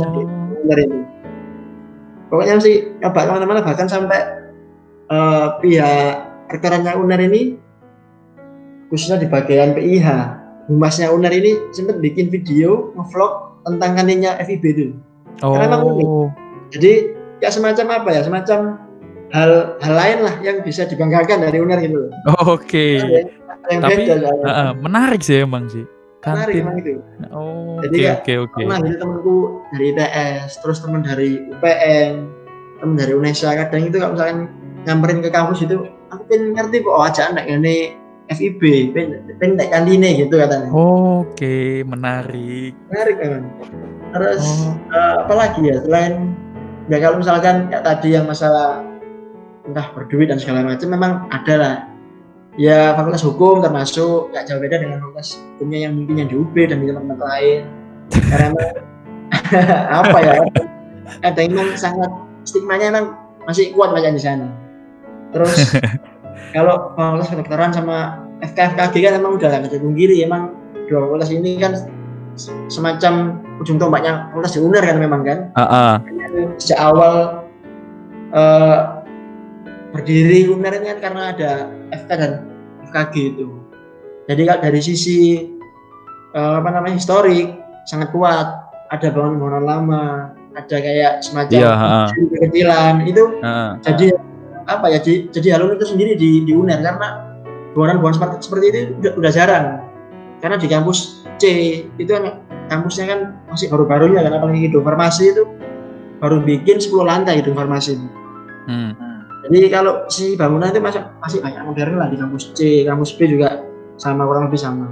[0.63, 0.99] UNER itu
[2.31, 4.21] pokoknya sih nyoba ke mana-mana bahkan sampai
[5.11, 6.15] eh, pihak
[6.47, 7.59] rektorannya UNER ini
[8.87, 10.07] khususnya di bagian PIH
[10.71, 13.33] humasnya UNER ini sempat bikin video ngevlog
[13.67, 14.87] tentang kantinnya FIB itu
[15.43, 16.07] karena emang unik.
[16.07, 16.29] Oh.
[16.69, 16.93] jadi
[17.39, 18.59] ya semacam apa ya semacam
[19.31, 19.51] hal
[19.83, 22.11] hal lain lah yang bisa dibanggakan dari UNER gitu loh
[22.49, 23.03] Oke.
[23.03, 23.19] Ada
[23.67, 24.45] yang- Tapi beda soalnya.
[24.47, 25.83] Heeh, menarik sih emang sih.
[26.23, 26.63] menarik Kantin.
[26.63, 26.91] emang itu
[27.31, 28.61] Oh, Jadi oke ya, oke oke.
[28.63, 29.37] pernah gitu temanku
[29.71, 32.11] dari ITS terus teman dari UPN
[32.79, 34.39] teman dari UNESA kadang itu kalau misalkan
[34.87, 35.77] nyamperin ke kampus itu
[36.11, 37.95] aku pengen ngerti kok oh, anak ini
[38.27, 40.69] FIB pengen pengen naik kantine gitu katanya.
[40.75, 42.75] Oke, menarik.
[42.91, 43.43] menarik kan
[44.11, 44.73] terus Oh.
[44.91, 45.77] eh, apa lagi ya?
[45.83, 46.35] Selain
[46.87, 48.83] ya kalau misalkan kayak tadi yang masalah
[49.67, 51.77] entah berduit dan segala macam memang ada lah.
[52.57, 56.55] Ya fakultas hukum termasuk gak jauh beda dengan fakultas hukumnya yang mungkin yang di UB
[56.57, 57.61] dan di tempat-tempat lain.
[58.33, 58.65] Karena
[60.03, 60.33] apa ya?
[61.21, 62.11] Ada yang memang sangat
[62.49, 63.07] stigmanya emang
[63.45, 64.49] masih kuat banyak di sana.
[65.37, 65.77] Terus
[66.57, 70.57] kalau fakultas kedokteran sama FK FKG kan emang udah gak bisa dipungkiri emang
[70.89, 71.73] dua fakultas ini kan
[72.69, 75.93] semacam ujung tombaknya fakultas di UNER kan memang kan Ah, ah.
[76.57, 77.45] sejak awal
[78.33, 78.79] eh,
[79.93, 81.51] berdiri UNER ini kan karena ada
[81.93, 82.33] FK dan
[82.91, 83.49] FKG itu.
[84.27, 85.49] Jadi kalau dari sisi
[86.37, 87.57] eh, apa namanya historik
[87.89, 88.65] sangat kuat.
[88.87, 92.07] Ada bangunan-bangunan lama, ada kayak semacam Iya, ah,
[92.39, 93.75] kecilan itu ah.
[93.83, 94.15] jadi
[94.67, 97.39] apa ya jadi, jadi alun itu sendiri di, di UNER karena
[97.73, 99.67] bangunan-bangunan seperti, seperti itu udah, udah jarang.
[100.43, 101.45] Karena di kampus C
[101.87, 104.43] itu kan kampusnya kan masih baru-barunya kan?
[104.43, 105.45] Apalagi hidung farmasi itu
[106.19, 107.97] baru bikin 10 lantai hidung farmasi.
[107.97, 108.09] Itu.
[108.67, 108.91] Hmm.
[109.47, 113.31] jadi kalau si bangunan itu masih masih banyak modern lah di kampus C kampus B
[113.31, 113.63] juga
[113.95, 114.91] sama kurang lebih sama.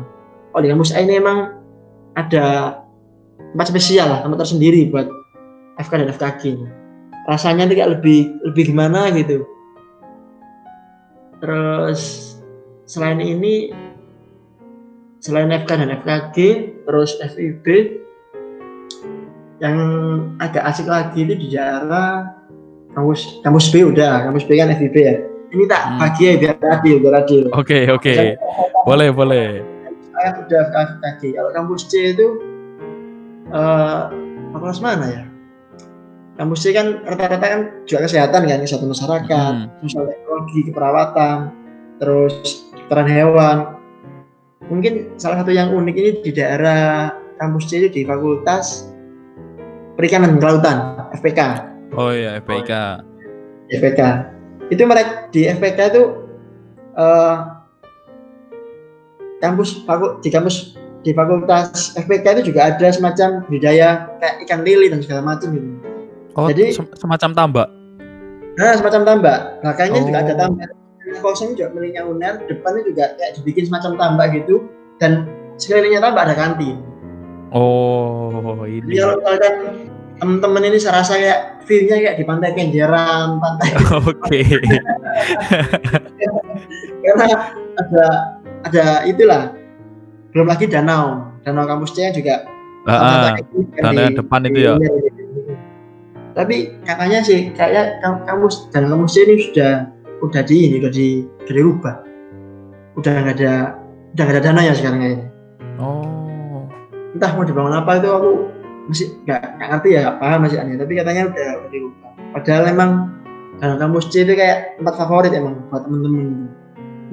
[0.55, 1.59] Oh di kampus A ini emang
[2.15, 2.79] ada
[3.55, 5.11] tempat spesial lah tempat tersendiri buat
[5.83, 6.43] FK dan FKG
[7.27, 9.43] rasanya tuh kayak lebih lebih gimana gitu
[11.45, 12.01] terus
[12.89, 13.69] selain ini
[15.21, 16.37] selain FK dan FKG
[16.89, 17.67] terus FIB
[19.61, 19.77] yang
[20.41, 22.33] agak asik lagi itu di daerah
[22.93, 25.15] kampus kampus B udah kampus B kan FIB ya
[25.53, 26.01] ini tak Hmm.
[26.01, 28.15] bagi ya biar adil biar adil Oke, oke.
[28.83, 29.61] Boleh, boleh.
[30.11, 32.27] saya udah FKG kalau kampus C itu
[33.51, 34.01] eh
[34.51, 35.23] fakultas mana ya
[36.35, 39.69] kampus C kan rata-rata kan juga kesehatan kan kesehatan masyarakat Hmm.
[39.85, 41.39] sosial teknologi keperawatan
[42.03, 42.35] terus
[42.75, 43.57] kedokteran hewan
[44.67, 48.91] mungkin salah satu yang unik ini di daerah kampus itu di fakultas
[49.95, 52.73] perikanan kelautan FPK Oh iya, FPK.
[53.71, 54.01] FPK
[54.67, 56.03] itu mereka di FPK itu
[56.99, 57.37] eh
[59.39, 59.87] kampus
[60.19, 60.75] di kampus
[61.07, 65.69] di fakultas FPK itu juga ada semacam budidaya kayak ikan lili dan segala macam gitu.
[66.35, 67.69] Oh, Jadi- sem- semacam tambak.
[68.55, 69.39] Nah, semacam tambak.
[69.61, 70.25] Belakangnya juga Oh.
[70.25, 70.69] ada tambak.
[71.05, 74.65] Yang kosong juga miliknya UNER, depannya juga kayak dibikin semacam tambak gitu
[74.97, 76.81] dan sekelilingnya tambak ada kantin.
[77.51, 78.31] Oh,
[78.65, 78.95] Jadi ini.
[78.97, 79.55] kalau misalkan
[80.15, 83.69] teman-teman ini saya rasa kayak feel-nya kayak di pantai Kenjeran, pantai
[84.01, 84.41] Oke.
[87.01, 87.27] karena
[87.75, 88.05] ada
[88.65, 89.43] ada itulah
[90.31, 92.47] belum lagi danau danau kampus C juga
[92.85, 94.73] Ah, di- yang depan itu ya?
[94.77, 95.24] Uner gitu.
[96.35, 99.87] Tapi katanya sih kayak kam- kampus dan kampus C ini sudah
[100.19, 101.09] udah di ini udah di
[101.47, 101.95] udah dirubah.
[102.99, 103.55] Udah nggak ada
[104.15, 105.27] udah nggak ada dana ya sekarang kayaknya.
[105.79, 106.67] Oh.
[107.15, 108.31] entah mau dibangun apa itu aku
[108.91, 110.75] masih nggak nggak ngerti ya paham masih aneh.
[110.75, 112.11] Tapi katanya udah udah dirubah.
[112.35, 112.91] Padahal emang
[113.63, 116.51] danau kampus C itu kayak tempat favorit emang buat temen-temen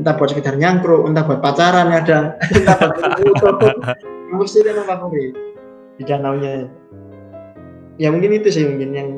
[0.02, 3.78] entah buat sekedar nyangkruk entah buat pacaran ada entah buat
[4.34, 5.38] kampus C itu emang favorit
[6.02, 6.66] di danaunya
[8.02, 9.10] ya mungkin itu sih mungkin yang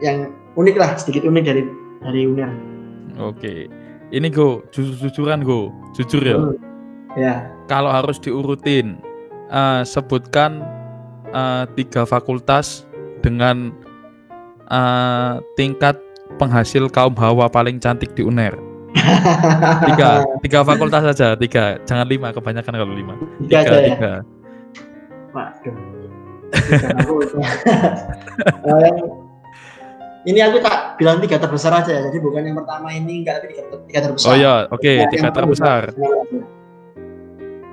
[0.00, 0.16] yang
[0.56, 1.62] unik lah sedikit unik dari
[2.00, 2.74] dari UNER
[3.14, 3.70] Oke.
[4.10, 5.70] Ini go, jujur-jujuran go.
[5.94, 6.34] Jujur ya.
[6.38, 6.54] Hmm.
[7.14, 7.34] ya
[7.70, 8.98] Kalau harus diurutin,
[9.50, 10.62] eh, sebutkan
[11.30, 12.86] eh, tiga fakultas
[13.22, 13.70] dengan
[14.66, 15.98] eh, tingkat
[16.42, 18.58] penghasil kaum hawa paling cantik di UNER.
[19.90, 21.82] Tiga, tiga fakultas saja, tiga.
[21.82, 23.14] Jangan lima, kebanyakan kalau lima.
[23.42, 24.12] tiga aja ya tiga.
[25.34, 25.93] Tiga yang-
[30.24, 33.52] ini aku tak bilang tiga terbesar aja ya jadi bukan yang pertama ini enggak tapi
[33.52, 35.82] tiga, tiga terbesar Oh ya, oke, Yang tiga terbesar.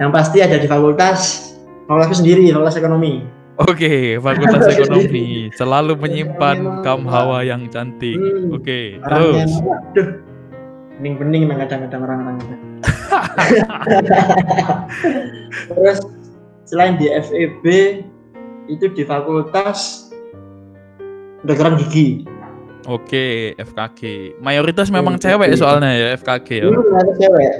[0.02, 1.54] yang pasti ada di fakultas
[1.86, 3.24] fakultasku sendiri fakultas ekonomi
[3.62, 8.18] Oke, fakultas ekonomi selalu menyimpan kaum hawa yang cantik.
[8.18, 8.58] Hmm.
[8.58, 9.62] Oke, yang terus.
[9.94, 10.32] aduh
[11.02, 12.56] bening-bening emang kadang-kadang orang-orang itu.
[15.74, 16.00] terus
[16.70, 17.66] selain di FEB
[18.72, 20.10] itu di fakultas
[21.44, 22.24] kedokteran gigi
[22.90, 24.34] Oke, FKG.
[24.42, 25.30] Mayoritas memang Oke.
[25.30, 26.70] cewek soalnya ya FKG ya.
[26.74, 27.54] Ada cewek.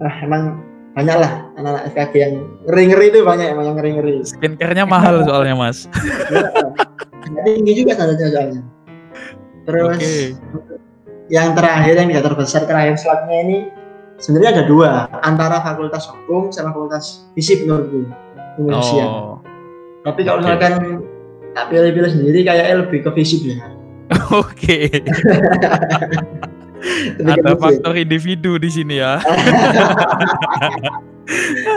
[0.00, 0.64] Ah, emang
[0.96, 4.24] banyak lah anak-anak FKG yang ngeri-ngeri itu banyak emang yang ngeri-ngeri.
[4.24, 5.84] Skincare-nya mahal soalnya, Mas.
[7.28, 8.62] Nggak tinggi juga standarnya soalnya.
[9.68, 10.12] Terus Oke.
[11.28, 13.58] yang terakhir yang tidak terbesar terakhir slotnya ini
[14.16, 18.08] sebenarnya ada dua antara fakultas hukum sama fakultas fisik menurutku
[18.56, 19.04] Indonesia.
[19.04, 19.37] Oh.
[20.08, 20.48] Tapi kalau Oke.
[20.48, 21.04] misalkan
[21.52, 23.60] tak pilih-pilih sendiri kayaknya lebih ke fisik ya.
[24.40, 24.88] Oke.
[27.18, 29.20] Ada faktor individu di sini ya.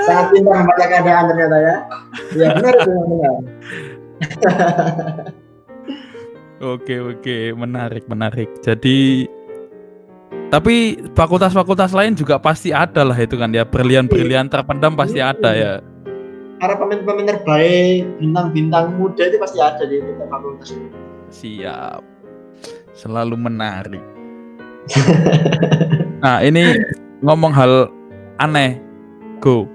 [0.08, 1.76] Sangat pintar membaca keadaan ternyata ya.
[2.40, 3.36] Ya benar benar.
[6.62, 8.48] Oke, oke, menarik, menarik.
[8.62, 9.26] Jadi
[10.54, 13.68] tapi fakultas-fakultas lain juga pasti ada lah itu kan ya.
[13.68, 15.74] Berlian-berlian terpendam pasti ada ya.
[16.62, 20.78] Para pemain-pemain terbaik, bintang-bintang muda itu pasti ada di tiap fakultas.
[21.34, 22.02] Siap.
[22.94, 24.04] Selalu menarik.
[26.22, 26.78] Nah, ini
[27.26, 27.90] ngomong hal
[28.38, 28.78] aneh.
[29.42, 29.66] Go.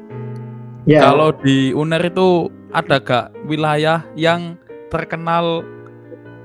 [0.87, 1.03] Ya.
[1.03, 4.55] Kalau di UNER itu ada gak wilayah yang
[4.87, 5.67] terkenal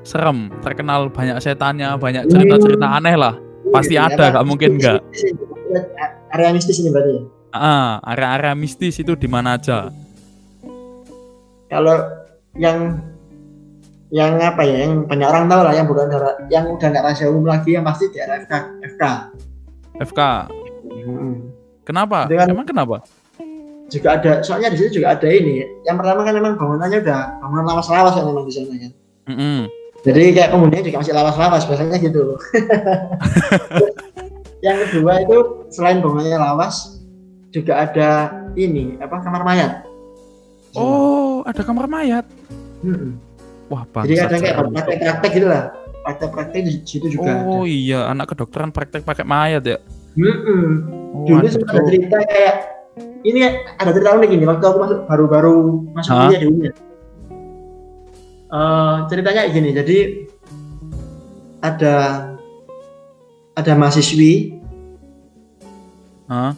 [0.01, 3.37] serem, terkenal banyak setannya, banyak cerita-cerita aneh lah.
[3.69, 5.37] pasti Gitu, ada, apa, nggak mungkin mistis-
[6.33, 7.21] Area mistis ini berarti ya.
[7.53, 9.93] Ah, area-area mistis itu di mana aja?
[11.71, 11.95] Kalau
[12.59, 12.99] yang
[14.11, 16.11] yang apa ya, yang banyak orang tahu lah, yang bukan
[16.51, 18.53] yang udah nggak rahasia umum lagi, yang pasti di area FK.
[18.91, 19.03] FK.
[20.03, 20.19] FK.
[21.07, 21.47] Hmm.
[21.87, 22.27] Kenapa?
[22.27, 22.99] Kan- Emang kenapa?
[23.87, 25.63] Juga ada, soalnya di situ juga ada ini.
[25.83, 28.91] Yang pertama kan memang bangunannya udah bangunan lawas-lawas kan memang di sana kan.
[29.31, 29.59] Mm-mm.
[30.01, 32.23] Jadi kayak penghuninya juga masih lawas-lawas biasanya gitu.
[34.65, 35.37] yang kedua itu
[35.71, 36.99] selain bangunannya lawas
[37.51, 38.09] juga ada
[38.55, 39.83] ini apa kamar mayat.
[40.75, 42.25] Oh, ada kamar mayat.
[42.81, 43.19] Mm-mm.
[43.67, 44.03] Wah, bang.
[44.07, 45.63] Jadi kadang kayak praktek-praktek gitu lah.
[46.01, 47.71] Praktek-praktek di situ juga Oh ada.
[47.71, 49.77] iya, anak kedokteran praktek pakai mayat ya.
[50.15, 50.63] Mm-mm.
[51.11, 52.55] Oh, Dulu sempat ada cerita kayak
[53.21, 53.39] ini
[53.77, 55.55] ada cerita unik ini waktu aku masuk baru-baru
[55.93, 56.73] masuk kuliah di UNER.
[58.51, 59.97] Eh, ceritanya gini, jadi
[61.63, 61.95] ada
[63.55, 64.59] ada mahasiswi,
[66.27, 66.51] Hah?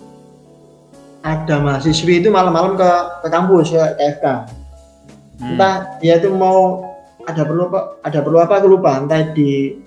[1.23, 2.89] Ada mahasiswi itu malam-malam ke
[3.23, 4.25] ke kampus ke KFK.
[4.27, 5.55] Hmm.
[5.55, 6.83] Entah dia itu mau
[7.23, 9.79] ada perlu apa ada perlu apa aku lupa, entah di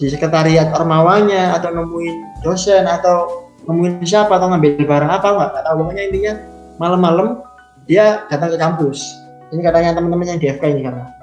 [0.00, 5.76] di sekretariat ormawanya atau nemuin dosen atau nemuin siapa atau ngambil barang apa nggak tahu.
[5.84, 6.32] Pokoknya intinya
[6.80, 7.44] malam-malam
[7.84, 9.04] dia datang ke kampus.
[9.52, 11.20] Ini katanya teman-teman yang di FK ini karena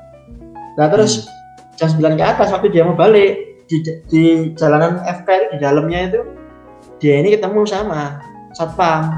[0.78, 1.26] nah terus
[1.74, 6.22] jam 9 ke atas waktu dia mau balik di, di jalanan FK di dalamnya itu
[7.02, 8.22] dia ini ketemu sama
[8.54, 9.10] satpam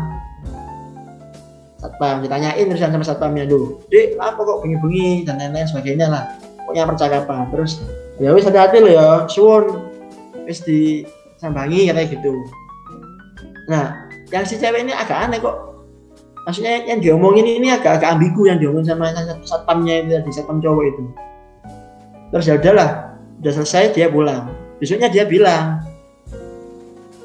[1.80, 2.22] satpam.
[2.22, 5.24] Ditanyain terusan sama satpamnya dulu dek apa kok bengi-bengi?
[5.24, 6.24] Dan lain-lain sebagainya lah.
[6.64, 7.50] Pokoknya percakapan.
[7.50, 7.82] Terus
[8.20, 9.08] ya wis hati-hati loh ya.
[9.32, 9.66] Suwun
[10.46, 12.34] wis disambangi katanya gitu.
[13.72, 13.86] Nah
[14.30, 15.56] yang si cewek ini agak aneh kok.
[16.46, 20.84] Maksudnya yang diomongin ini agak-agak ambigu yang diomongin sama sat- satpamnya itu tadi satpam cowok
[20.86, 21.04] itu.
[22.30, 22.90] Terus ya udahlah
[23.42, 24.54] udah selesai dia pulang.
[24.78, 25.84] Besoknya dia bilang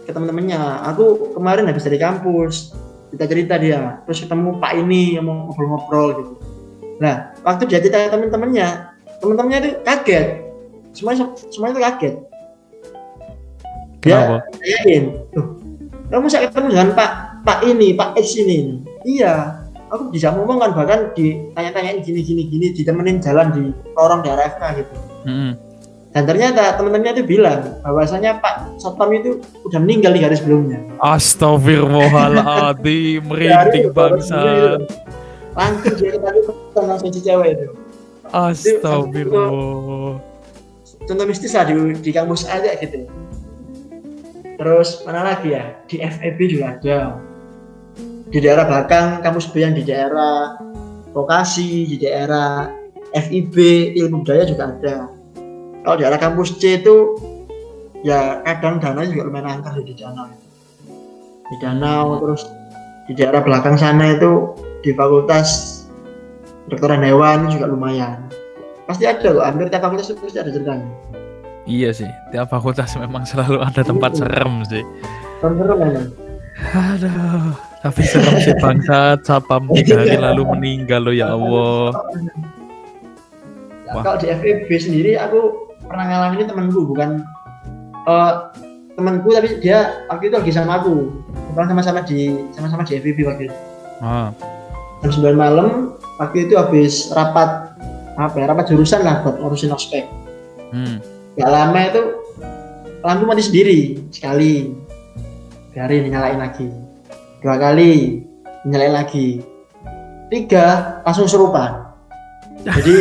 [0.05, 0.61] ke teman-temannya
[0.93, 2.77] aku kemarin habis dari kampus
[3.15, 6.33] kita cerita dia terus ketemu pak ini yang mau ngobrol-ngobrol gitu.
[6.99, 8.69] Nah waktu dia cerita ke teman-temannya
[9.23, 10.27] teman-temannya itu kaget.
[10.95, 12.15] Semuanya semuanya itu kaget.
[14.05, 14.19] Dia
[14.61, 15.47] tanyain loh
[16.13, 17.11] kamu saya ketemu dengan pak
[17.43, 18.85] pak ini pak X ini?
[19.03, 23.63] Iya aku bisa ngomong kan bahkan ditanya-tanyain gini gini gini ditemenin jalan di
[23.95, 24.95] lorong daerah FK gitu.
[25.25, 25.53] Hmm.
[26.15, 30.79] Dan ternyata teman-temannya itu bilang bahwasanya Pak Satpam itu udah meninggal tiga hari sebelumnya.
[31.03, 34.79] Astagfirullahaladzim, merinding bangsa.
[35.59, 36.39] langsung dia tadi
[36.79, 37.75] langsung si cewek itu.
[38.31, 40.23] Astagfirullah.
[41.05, 43.11] contoh mistis lah di, di kampus aja gitu.
[44.55, 45.83] Terus mana lagi ya?
[45.91, 47.19] Di FEB juga ada.
[48.31, 50.63] Di daerah belakang kampus B yang di daerah
[51.11, 52.71] lokasi di daerah
[53.11, 53.59] FIB
[53.99, 55.14] ilmu budaya juga ada
[55.85, 57.21] kalau daerah kampus C itu
[58.03, 60.29] ya kadang dananya juga lumayan angker di danau
[61.53, 62.43] di danau terus
[63.05, 65.81] di daerah belakang sana itu di fakultas
[66.67, 68.25] kedokteran hewan juga lumayan.
[68.85, 70.89] Pasti ada kok hampir tiap fakultas itu pasti ada ceritanya.
[71.65, 74.85] Iya sih, tiap fakultas memang selalu ada tempat serem sih.
[75.41, 76.09] serem memang
[76.55, 79.25] Aduh, tapi serem sih bangsat.
[79.25, 81.97] Sapam tiga hari lalu meninggal loh ya Allah.
[83.85, 87.11] Nah, kalau di FEB sendiri aku pernah ngalamin ini temanku bukan?
[88.05, 88.33] Eh
[88.95, 91.11] temanku tapi dia waktu itu lagi sama aku.
[91.53, 93.57] Kita sama-sama di sama-sama di FEB waktu itu.
[94.03, 94.35] Ah,
[95.03, 97.79] jam 9 malam waktu itu habis rapat
[98.15, 100.07] apa ya rapat jurusan lah buat ngurusin ospek.
[100.75, 100.99] Hmm.
[101.39, 102.03] gak lama itu
[103.03, 103.79] lampu mati sendiri
[104.11, 104.75] sekali.
[105.75, 106.71] Biarin nyalain lagi.
[107.43, 108.23] Dua kali
[108.67, 109.43] nyalain lagi.
[110.31, 111.84] Tiga langsung serupa
[112.65, 112.95] jadi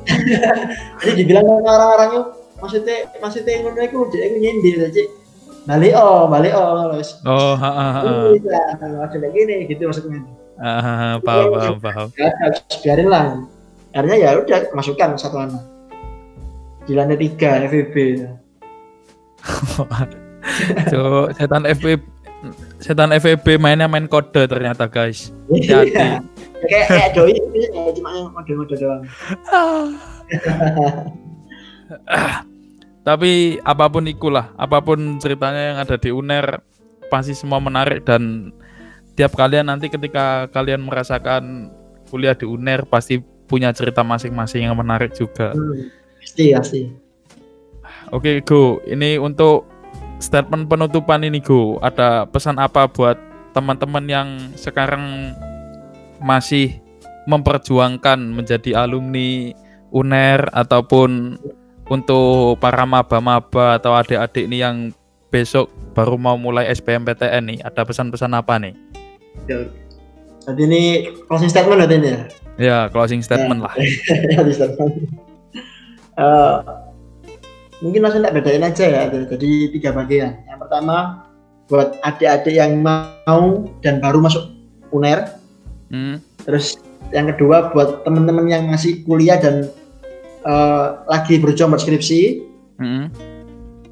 [1.02, 2.22] jadi dibilang orang-orang itu
[2.62, 5.02] maksudnya maksudnya ngono iku dia iku nyindir aja
[5.62, 7.22] balik oh balik oh wis.
[7.22, 8.00] Oh, ha, ha, ha.
[8.82, 10.26] ada kayak gini gitu maksudnya.
[10.58, 12.08] Ah, ha, ha, paham, paham, paham.
[12.18, 13.46] ya harus biarin lah.
[13.94, 15.62] Akhirnya ya udah masukkan satu anak
[16.86, 17.96] di lantai tiga FVB
[20.90, 22.02] Cuk, setan FB
[22.82, 25.30] setan FEB mainnya main kode ternyata guys.
[25.48, 25.94] Hati-hati.
[25.94, 26.18] Iya.
[26.62, 29.02] kayak kayak doi ya, cuma yang mode-mode doang
[33.02, 36.62] Tapi apa pun ikulah, apa pun ceritanya yang ada di UNER
[37.10, 38.54] pasti semua menarik dan
[39.18, 41.74] tiap kalian nanti ketika kalian merasakan
[42.14, 43.18] kuliah di UNER pasti
[43.50, 45.50] punya cerita masing-masing yang menarik juga.
[45.50, 45.90] hmm.
[46.22, 46.80] pasti pasti
[48.12, 48.84] Oke, Go.
[48.84, 49.71] Ini untuk
[50.22, 51.82] statement penutupan ini, Go.
[51.82, 53.18] Ada pesan apa buat
[53.52, 55.34] teman-teman yang sekarang
[56.22, 56.78] masih
[57.26, 59.52] memperjuangkan menjadi alumni
[59.92, 61.36] UNER ataupun
[61.90, 64.76] untuk para maba-maba atau adik-adik nih yang
[65.28, 68.74] besok baru mau mulai SBMPTN nih, ada pesan-pesan apa nih?
[70.42, 70.82] jadi ini
[71.30, 72.20] closing statement ini ya
[72.60, 73.72] Ya, closing statement lah.
[74.36, 74.92] Closing statement
[76.12, 76.56] Eh,
[77.82, 81.26] mungkin langsung tak bedain aja ya jadi tiga bagian yang pertama
[81.66, 84.54] buat adik-adik yang mau dan baru masuk
[84.94, 85.42] UNER
[85.92, 86.16] Hmm,
[86.48, 86.80] Terus
[87.12, 89.68] yang kedua buat teman-teman yang masih kuliah dan
[90.42, 92.40] eh, lagi berjuang buat skripsi.
[92.80, 93.04] hmm,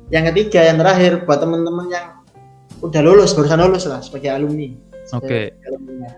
[0.09, 2.07] Yang ketiga yang terakhir buat teman-teman yang
[2.81, 4.73] udah lulus barusan lulus lah sebagai alumni.
[5.13, 5.53] Oke.
[5.69, 6.09] Alumni.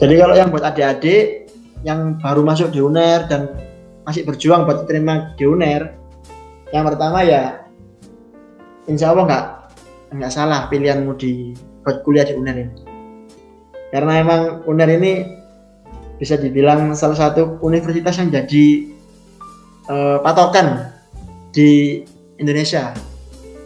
[0.00, 1.52] Jadi kalau yang buat adik-adik
[1.84, 3.52] yang baru masuk di UNER dan
[4.08, 5.92] masih berjuang buat terima di UNER,
[6.70, 7.66] yang pertama ya
[8.86, 9.44] insya Allah nggak
[10.18, 11.54] nggak salah pilihanmu di
[11.86, 12.74] buat kuliah di UNER ini.
[13.90, 15.12] Karena emang UNER ini
[16.20, 18.66] bisa dibilang salah satu universitas yang jadi
[19.88, 20.92] uh, patokan
[21.50, 22.04] di
[22.36, 22.94] Indonesia,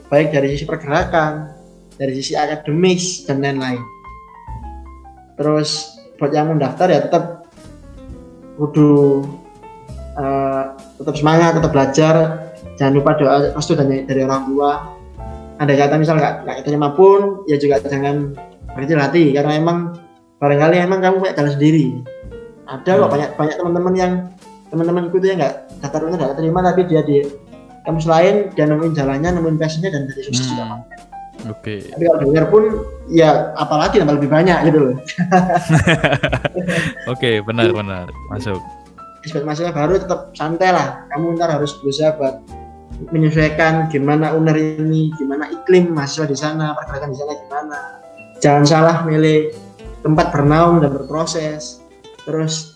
[0.09, 1.51] baik dari sisi pergerakan,
[1.99, 3.83] dari sisi akademis dan lain-lain.
[5.35, 7.51] Terus buat yang mendaftar ya tetap
[8.55, 9.27] kudu
[10.15, 12.15] uh, tetap semangat, tetap belajar,
[12.79, 14.70] jangan lupa doa restu dari, dari orang tua.
[15.62, 18.35] Ada kata misal nggak nggak terima pun, ya juga jangan
[18.75, 19.95] berkecil hati karena emang
[20.43, 21.87] barangkali emang kamu kayak jalan sendiri.
[22.66, 23.14] Ada kok hmm.
[23.14, 24.12] banyak banyak teman-teman yang
[24.72, 27.22] teman-temanku itu yang nggak daftarnya nggak terima tapi dia di
[27.87, 30.51] kampus lain dia nemuin jalannya, nemuin passionnya dan dari sukses hmm.
[30.59, 30.64] juga.
[31.45, 31.55] Oke.
[31.62, 31.81] Okay.
[31.95, 32.62] Tapi kalau dengar pun
[33.07, 34.95] ya apalagi tambah lebih banyak gitu loh.
[34.99, 35.07] Oke,
[37.14, 38.59] okay, benar benar masuk
[39.33, 42.45] buat mahasiswa baru tetap santai lah kamu ntar harus berusaha buat
[43.11, 47.78] menyesuaikan gimana owner ini gimana iklim mahasiswa di sana pergerakan di sana gimana.
[48.38, 49.51] Jangan salah milih
[50.05, 51.80] tempat bernaung dan berproses.
[52.24, 52.74] Terus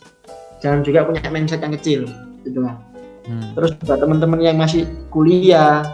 [0.58, 2.00] jangan juga punya mindset yang kecil
[2.42, 2.76] gitu lah.
[3.28, 3.52] Hmm.
[3.52, 5.84] terus buat teman-teman yang masih kuliah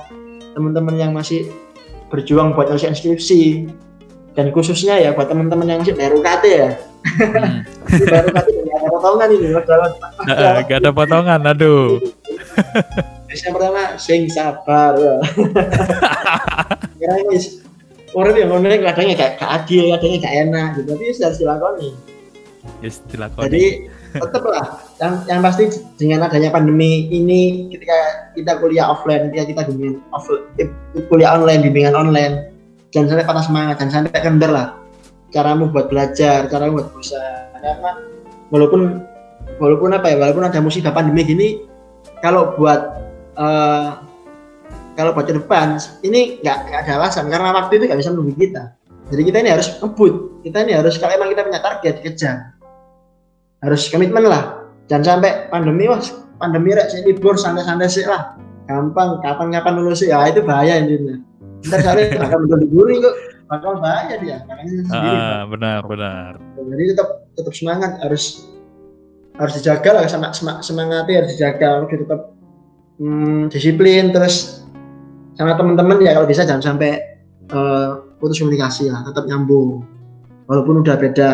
[0.55, 1.51] teman-teman yang masih
[2.07, 3.67] berjuang buat nyelesain skripsi
[4.39, 6.71] dan khususnya ya buat teman-teman yang masih baru UKT ya.
[7.03, 7.67] Hmm.
[8.15, 11.99] baru UKT ada potongan ini uh, gak ada potongan aduh
[13.43, 14.95] yang pertama sing sabar.
[17.05, 17.37] Ya ini
[18.17, 20.89] orang yang ngomongnya kadangnya gak, gak adil kadangnya gak enak gitu.
[20.97, 21.89] Tapi harus dilakoni.
[22.81, 23.45] Yes dilakoni.
[23.45, 23.65] Jadi
[24.15, 25.69] tetap lah yang, yang pasti
[26.01, 30.71] dengan adanya pandemi ini ketika kita kuliah offline ketika kita bimbingan offline eh,
[31.11, 32.35] kuliah online bimbingan online
[32.95, 34.69] jangan sampai patah semangat jangan sampai kendor lah.
[35.35, 37.53] Caramu buat belajar caramu buat berusaha.
[37.53, 38.01] Karena
[38.49, 39.03] walaupun
[39.61, 41.49] walaupun apa ya walaupun ada musibah pandemi gini
[42.25, 43.04] kalau buat
[43.39, 44.03] uh,
[44.95, 48.63] kalau buat ke depan ini nggak ada alasan karena waktu itu nggak bisa menunggu kita.
[49.13, 50.15] Jadi kita ini harus ngebut
[50.47, 52.37] kita ini harus kalau emang kita punya target kejar.
[53.65, 54.65] Harus komitmen lah.
[54.93, 56.01] Jangan sampai pandemi wah
[56.37, 58.37] pandemi rek saya libur santai-santai sih lah.
[58.65, 61.21] Gampang kapan-kapan lulus ya itu bahaya intinya.
[61.65, 63.15] Ntar saya bakal menjadi guru kok.
[63.45, 64.37] Bakal bahaya dia
[64.89, 66.31] sendiri ah, benar benar.
[66.57, 68.49] Jadi tetap tetap semangat harus
[69.35, 71.67] harus dijaga lah sama semangatnya harus dijaga.
[71.81, 72.21] Harus tetap
[72.99, 74.65] hmm, disiplin terus
[75.35, 77.19] sama teman-teman ya kalau bisa jangan sampai
[77.51, 79.83] uh, putus komunikasi lah tetap nyambung.
[80.47, 81.31] Walaupun udah beda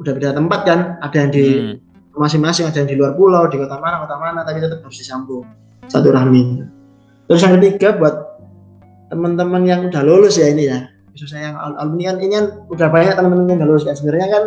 [0.00, 2.16] udah beda tempat kan ada yang di hmm.
[2.16, 5.46] masing-masing ada yang di luar pulau di kota mana kota mana tapi tetap harus disambung.
[5.86, 6.64] Satu rahmi.
[7.30, 8.14] Terus yang ketiga buat
[9.12, 13.14] teman-teman yang udah lulus ya ini ya khususnya yang alumni kan ini kan udah banyak
[13.18, 13.94] teman-teman yang gak lulus kan.
[13.94, 14.44] Sebenarnya kan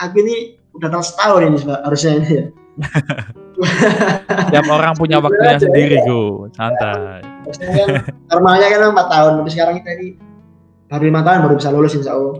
[0.00, 0.36] aku ini
[0.74, 2.44] udah tahun setahun ini harusnya ini ya
[4.50, 6.50] Tiap orang punya waktunya sendiri, Go.
[6.54, 7.22] Santai.
[7.22, 7.88] Kan,
[8.30, 10.08] normalnya kan empat tahun, tapi sekarang kita ini
[10.90, 12.38] baru lima tahun baru bisa lulus insya Allah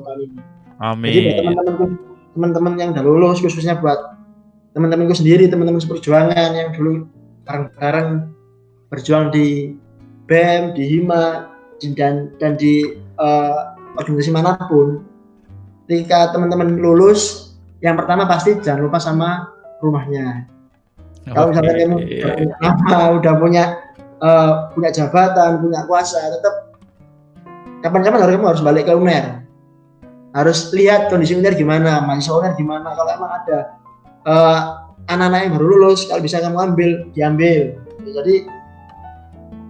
[0.83, 1.11] Amin.
[1.11, 1.91] Jadi teman-teman
[2.35, 4.19] teman-teman yang udah lulus khususnya buat
[4.75, 7.07] teman-temanku sendiri, teman-teman seperjuangan yang dulu
[7.47, 8.31] bareng-bareng
[8.91, 9.79] berjuang di
[10.27, 11.55] BEM, di HIMA,
[11.95, 15.07] dan dan di uh, organisasi mana pun
[15.87, 17.55] ketika teman-teman lulus
[17.85, 19.53] yang pertama pasti jangan lupa sama
[19.85, 20.54] rumahnya.
[21.33, 23.65] Kalau misalnya kamu punya nama udah punya
[24.21, 26.55] uh, punya jabatan punya kuasa tetap
[27.81, 29.45] kapan-kapan harus kamu harus balik ke UNER
[30.35, 32.91] harus lihat kondisi UNER gimana mahasiswa UNER gimana.
[32.99, 33.59] Kalau emang ada
[34.27, 34.61] uh,
[35.07, 37.79] anak-anak yang baru lulus kalau bisa kamu ambil diambil.
[38.03, 38.51] Jadi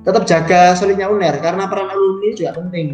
[0.04, 2.88] tetap jaga solidnya UNER karena peran alumni juga penting.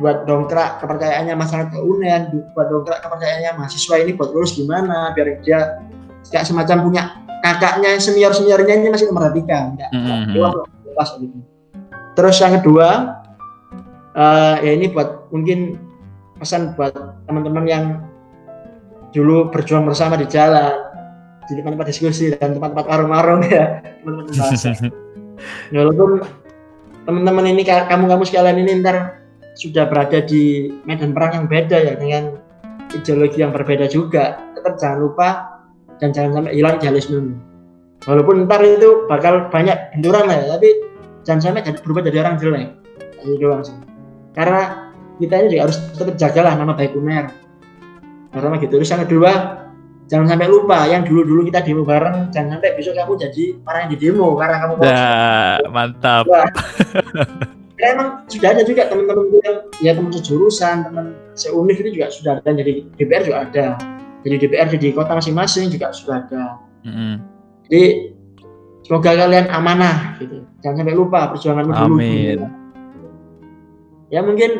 [0.00, 2.20] Buat dongkrak kepercayaannya masyarakat ke UNER,
[2.56, 5.82] buat dongkrak kepercayaannya mahasiswa ini buat lulus gimana, biar dia
[6.30, 7.02] kayak semacam punya
[7.42, 10.00] kakaknya senior seniornya ini masih memperhatikan, ya, mm
[10.32, 10.94] -hmm.
[10.96, 11.38] pas gitu.
[12.14, 12.88] Terus yang kedua,
[14.14, 15.80] uh, ya ini buat mungkin
[16.40, 16.92] pesan buat
[17.28, 17.84] teman-teman yang
[19.10, 20.72] dulu berjuang bersama di jalan,
[21.48, 24.30] di tempat-tempat diskusi dan tempat-tempat warung-warung ya, teman-teman
[25.72, 26.20] Walaupun
[27.08, 29.24] teman-teman ini kamu-kamu sekalian ini ntar
[29.56, 32.38] sudah berada di medan perang yang beda ya dengan
[32.92, 35.28] ideologi yang berbeda juga tetap jangan lupa
[36.00, 37.36] dan jangan sampai hilang idealisme
[38.08, 40.68] walaupun ntar itu bakal banyak benturan lah ya tapi
[41.28, 42.68] jangan sampai jadi, berubah jadi orang jelek.
[43.20, 43.76] Itu doang sih
[44.32, 44.90] karena
[45.20, 47.28] kita ini juga harus tetap jagalah nama baik UNER
[48.30, 49.32] pertama gitu terus yang kedua
[50.06, 53.90] jangan sampai lupa yang dulu-dulu kita demo bareng jangan sampai besok kamu jadi orang yang
[53.90, 56.24] di demo karena kamu nah, mantap.
[57.80, 62.32] Karena emang sudah ada juga teman-teman yang ya teman sejurusan teman seuniv itu juga sudah
[62.36, 63.66] ada jadi DPR juga ada
[64.20, 66.60] jadi DPRD di kota masing-masing juga sudah ada.
[66.84, 67.20] Mm-mm.
[67.68, 67.84] Jadi
[68.84, 70.44] semoga kalian amanah gitu.
[70.60, 71.94] Jangan sampai lupa perjuanganmu dulu.
[71.96, 72.36] Amin.
[72.36, 72.46] gitu.
[74.10, 74.50] Ya mungkin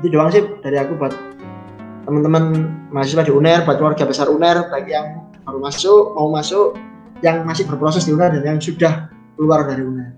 [0.00, 1.12] itu doang sih dari aku buat
[2.04, 6.76] teman-teman mahasiswa di UNER, buat keluarga besar UNER, baik yang baru masuk, mau masuk,
[7.24, 10.12] yang masih berproses di UNER dan yang sudah keluar dari UNER.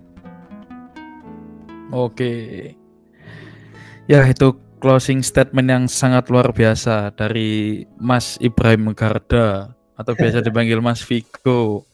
[1.95, 2.35] Oke.
[4.07, 10.79] Ya, itu closing statement yang sangat luar biasa dari Mas Ibrahim Garda atau biasa dipanggil
[10.85, 11.85] Mas Vigo.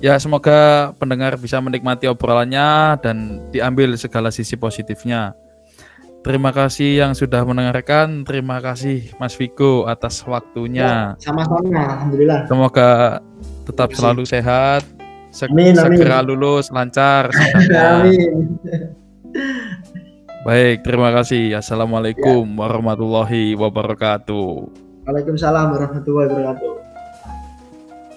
[0.00, 5.36] Ya, semoga pendengar bisa menikmati obrolannya dan diambil segala sisi positifnya.
[6.20, 8.24] Terima kasih yang sudah mendengarkan.
[8.28, 11.16] Terima kasih Mas Vigo atas waktunya.
[11.20, 12.44] Sama-sama, alhamdulillah.
[12.48, 13.20] Semoga
[13.64, 14.84] tetap selalu sehat,
[15.32, 15.96] seg- Amin, amin.
[15.96, 17.28] segera lulus lancar.
[17.76, 18.56] Amin.
[20.40, 21.52] Baik, terima kasih.
[21.52, 24.72] Assalamualaikum warahmatullahi wabarakatuh.
[25.04, 26.79] Waalaikumsalam warahmatullahi wabarakatuh.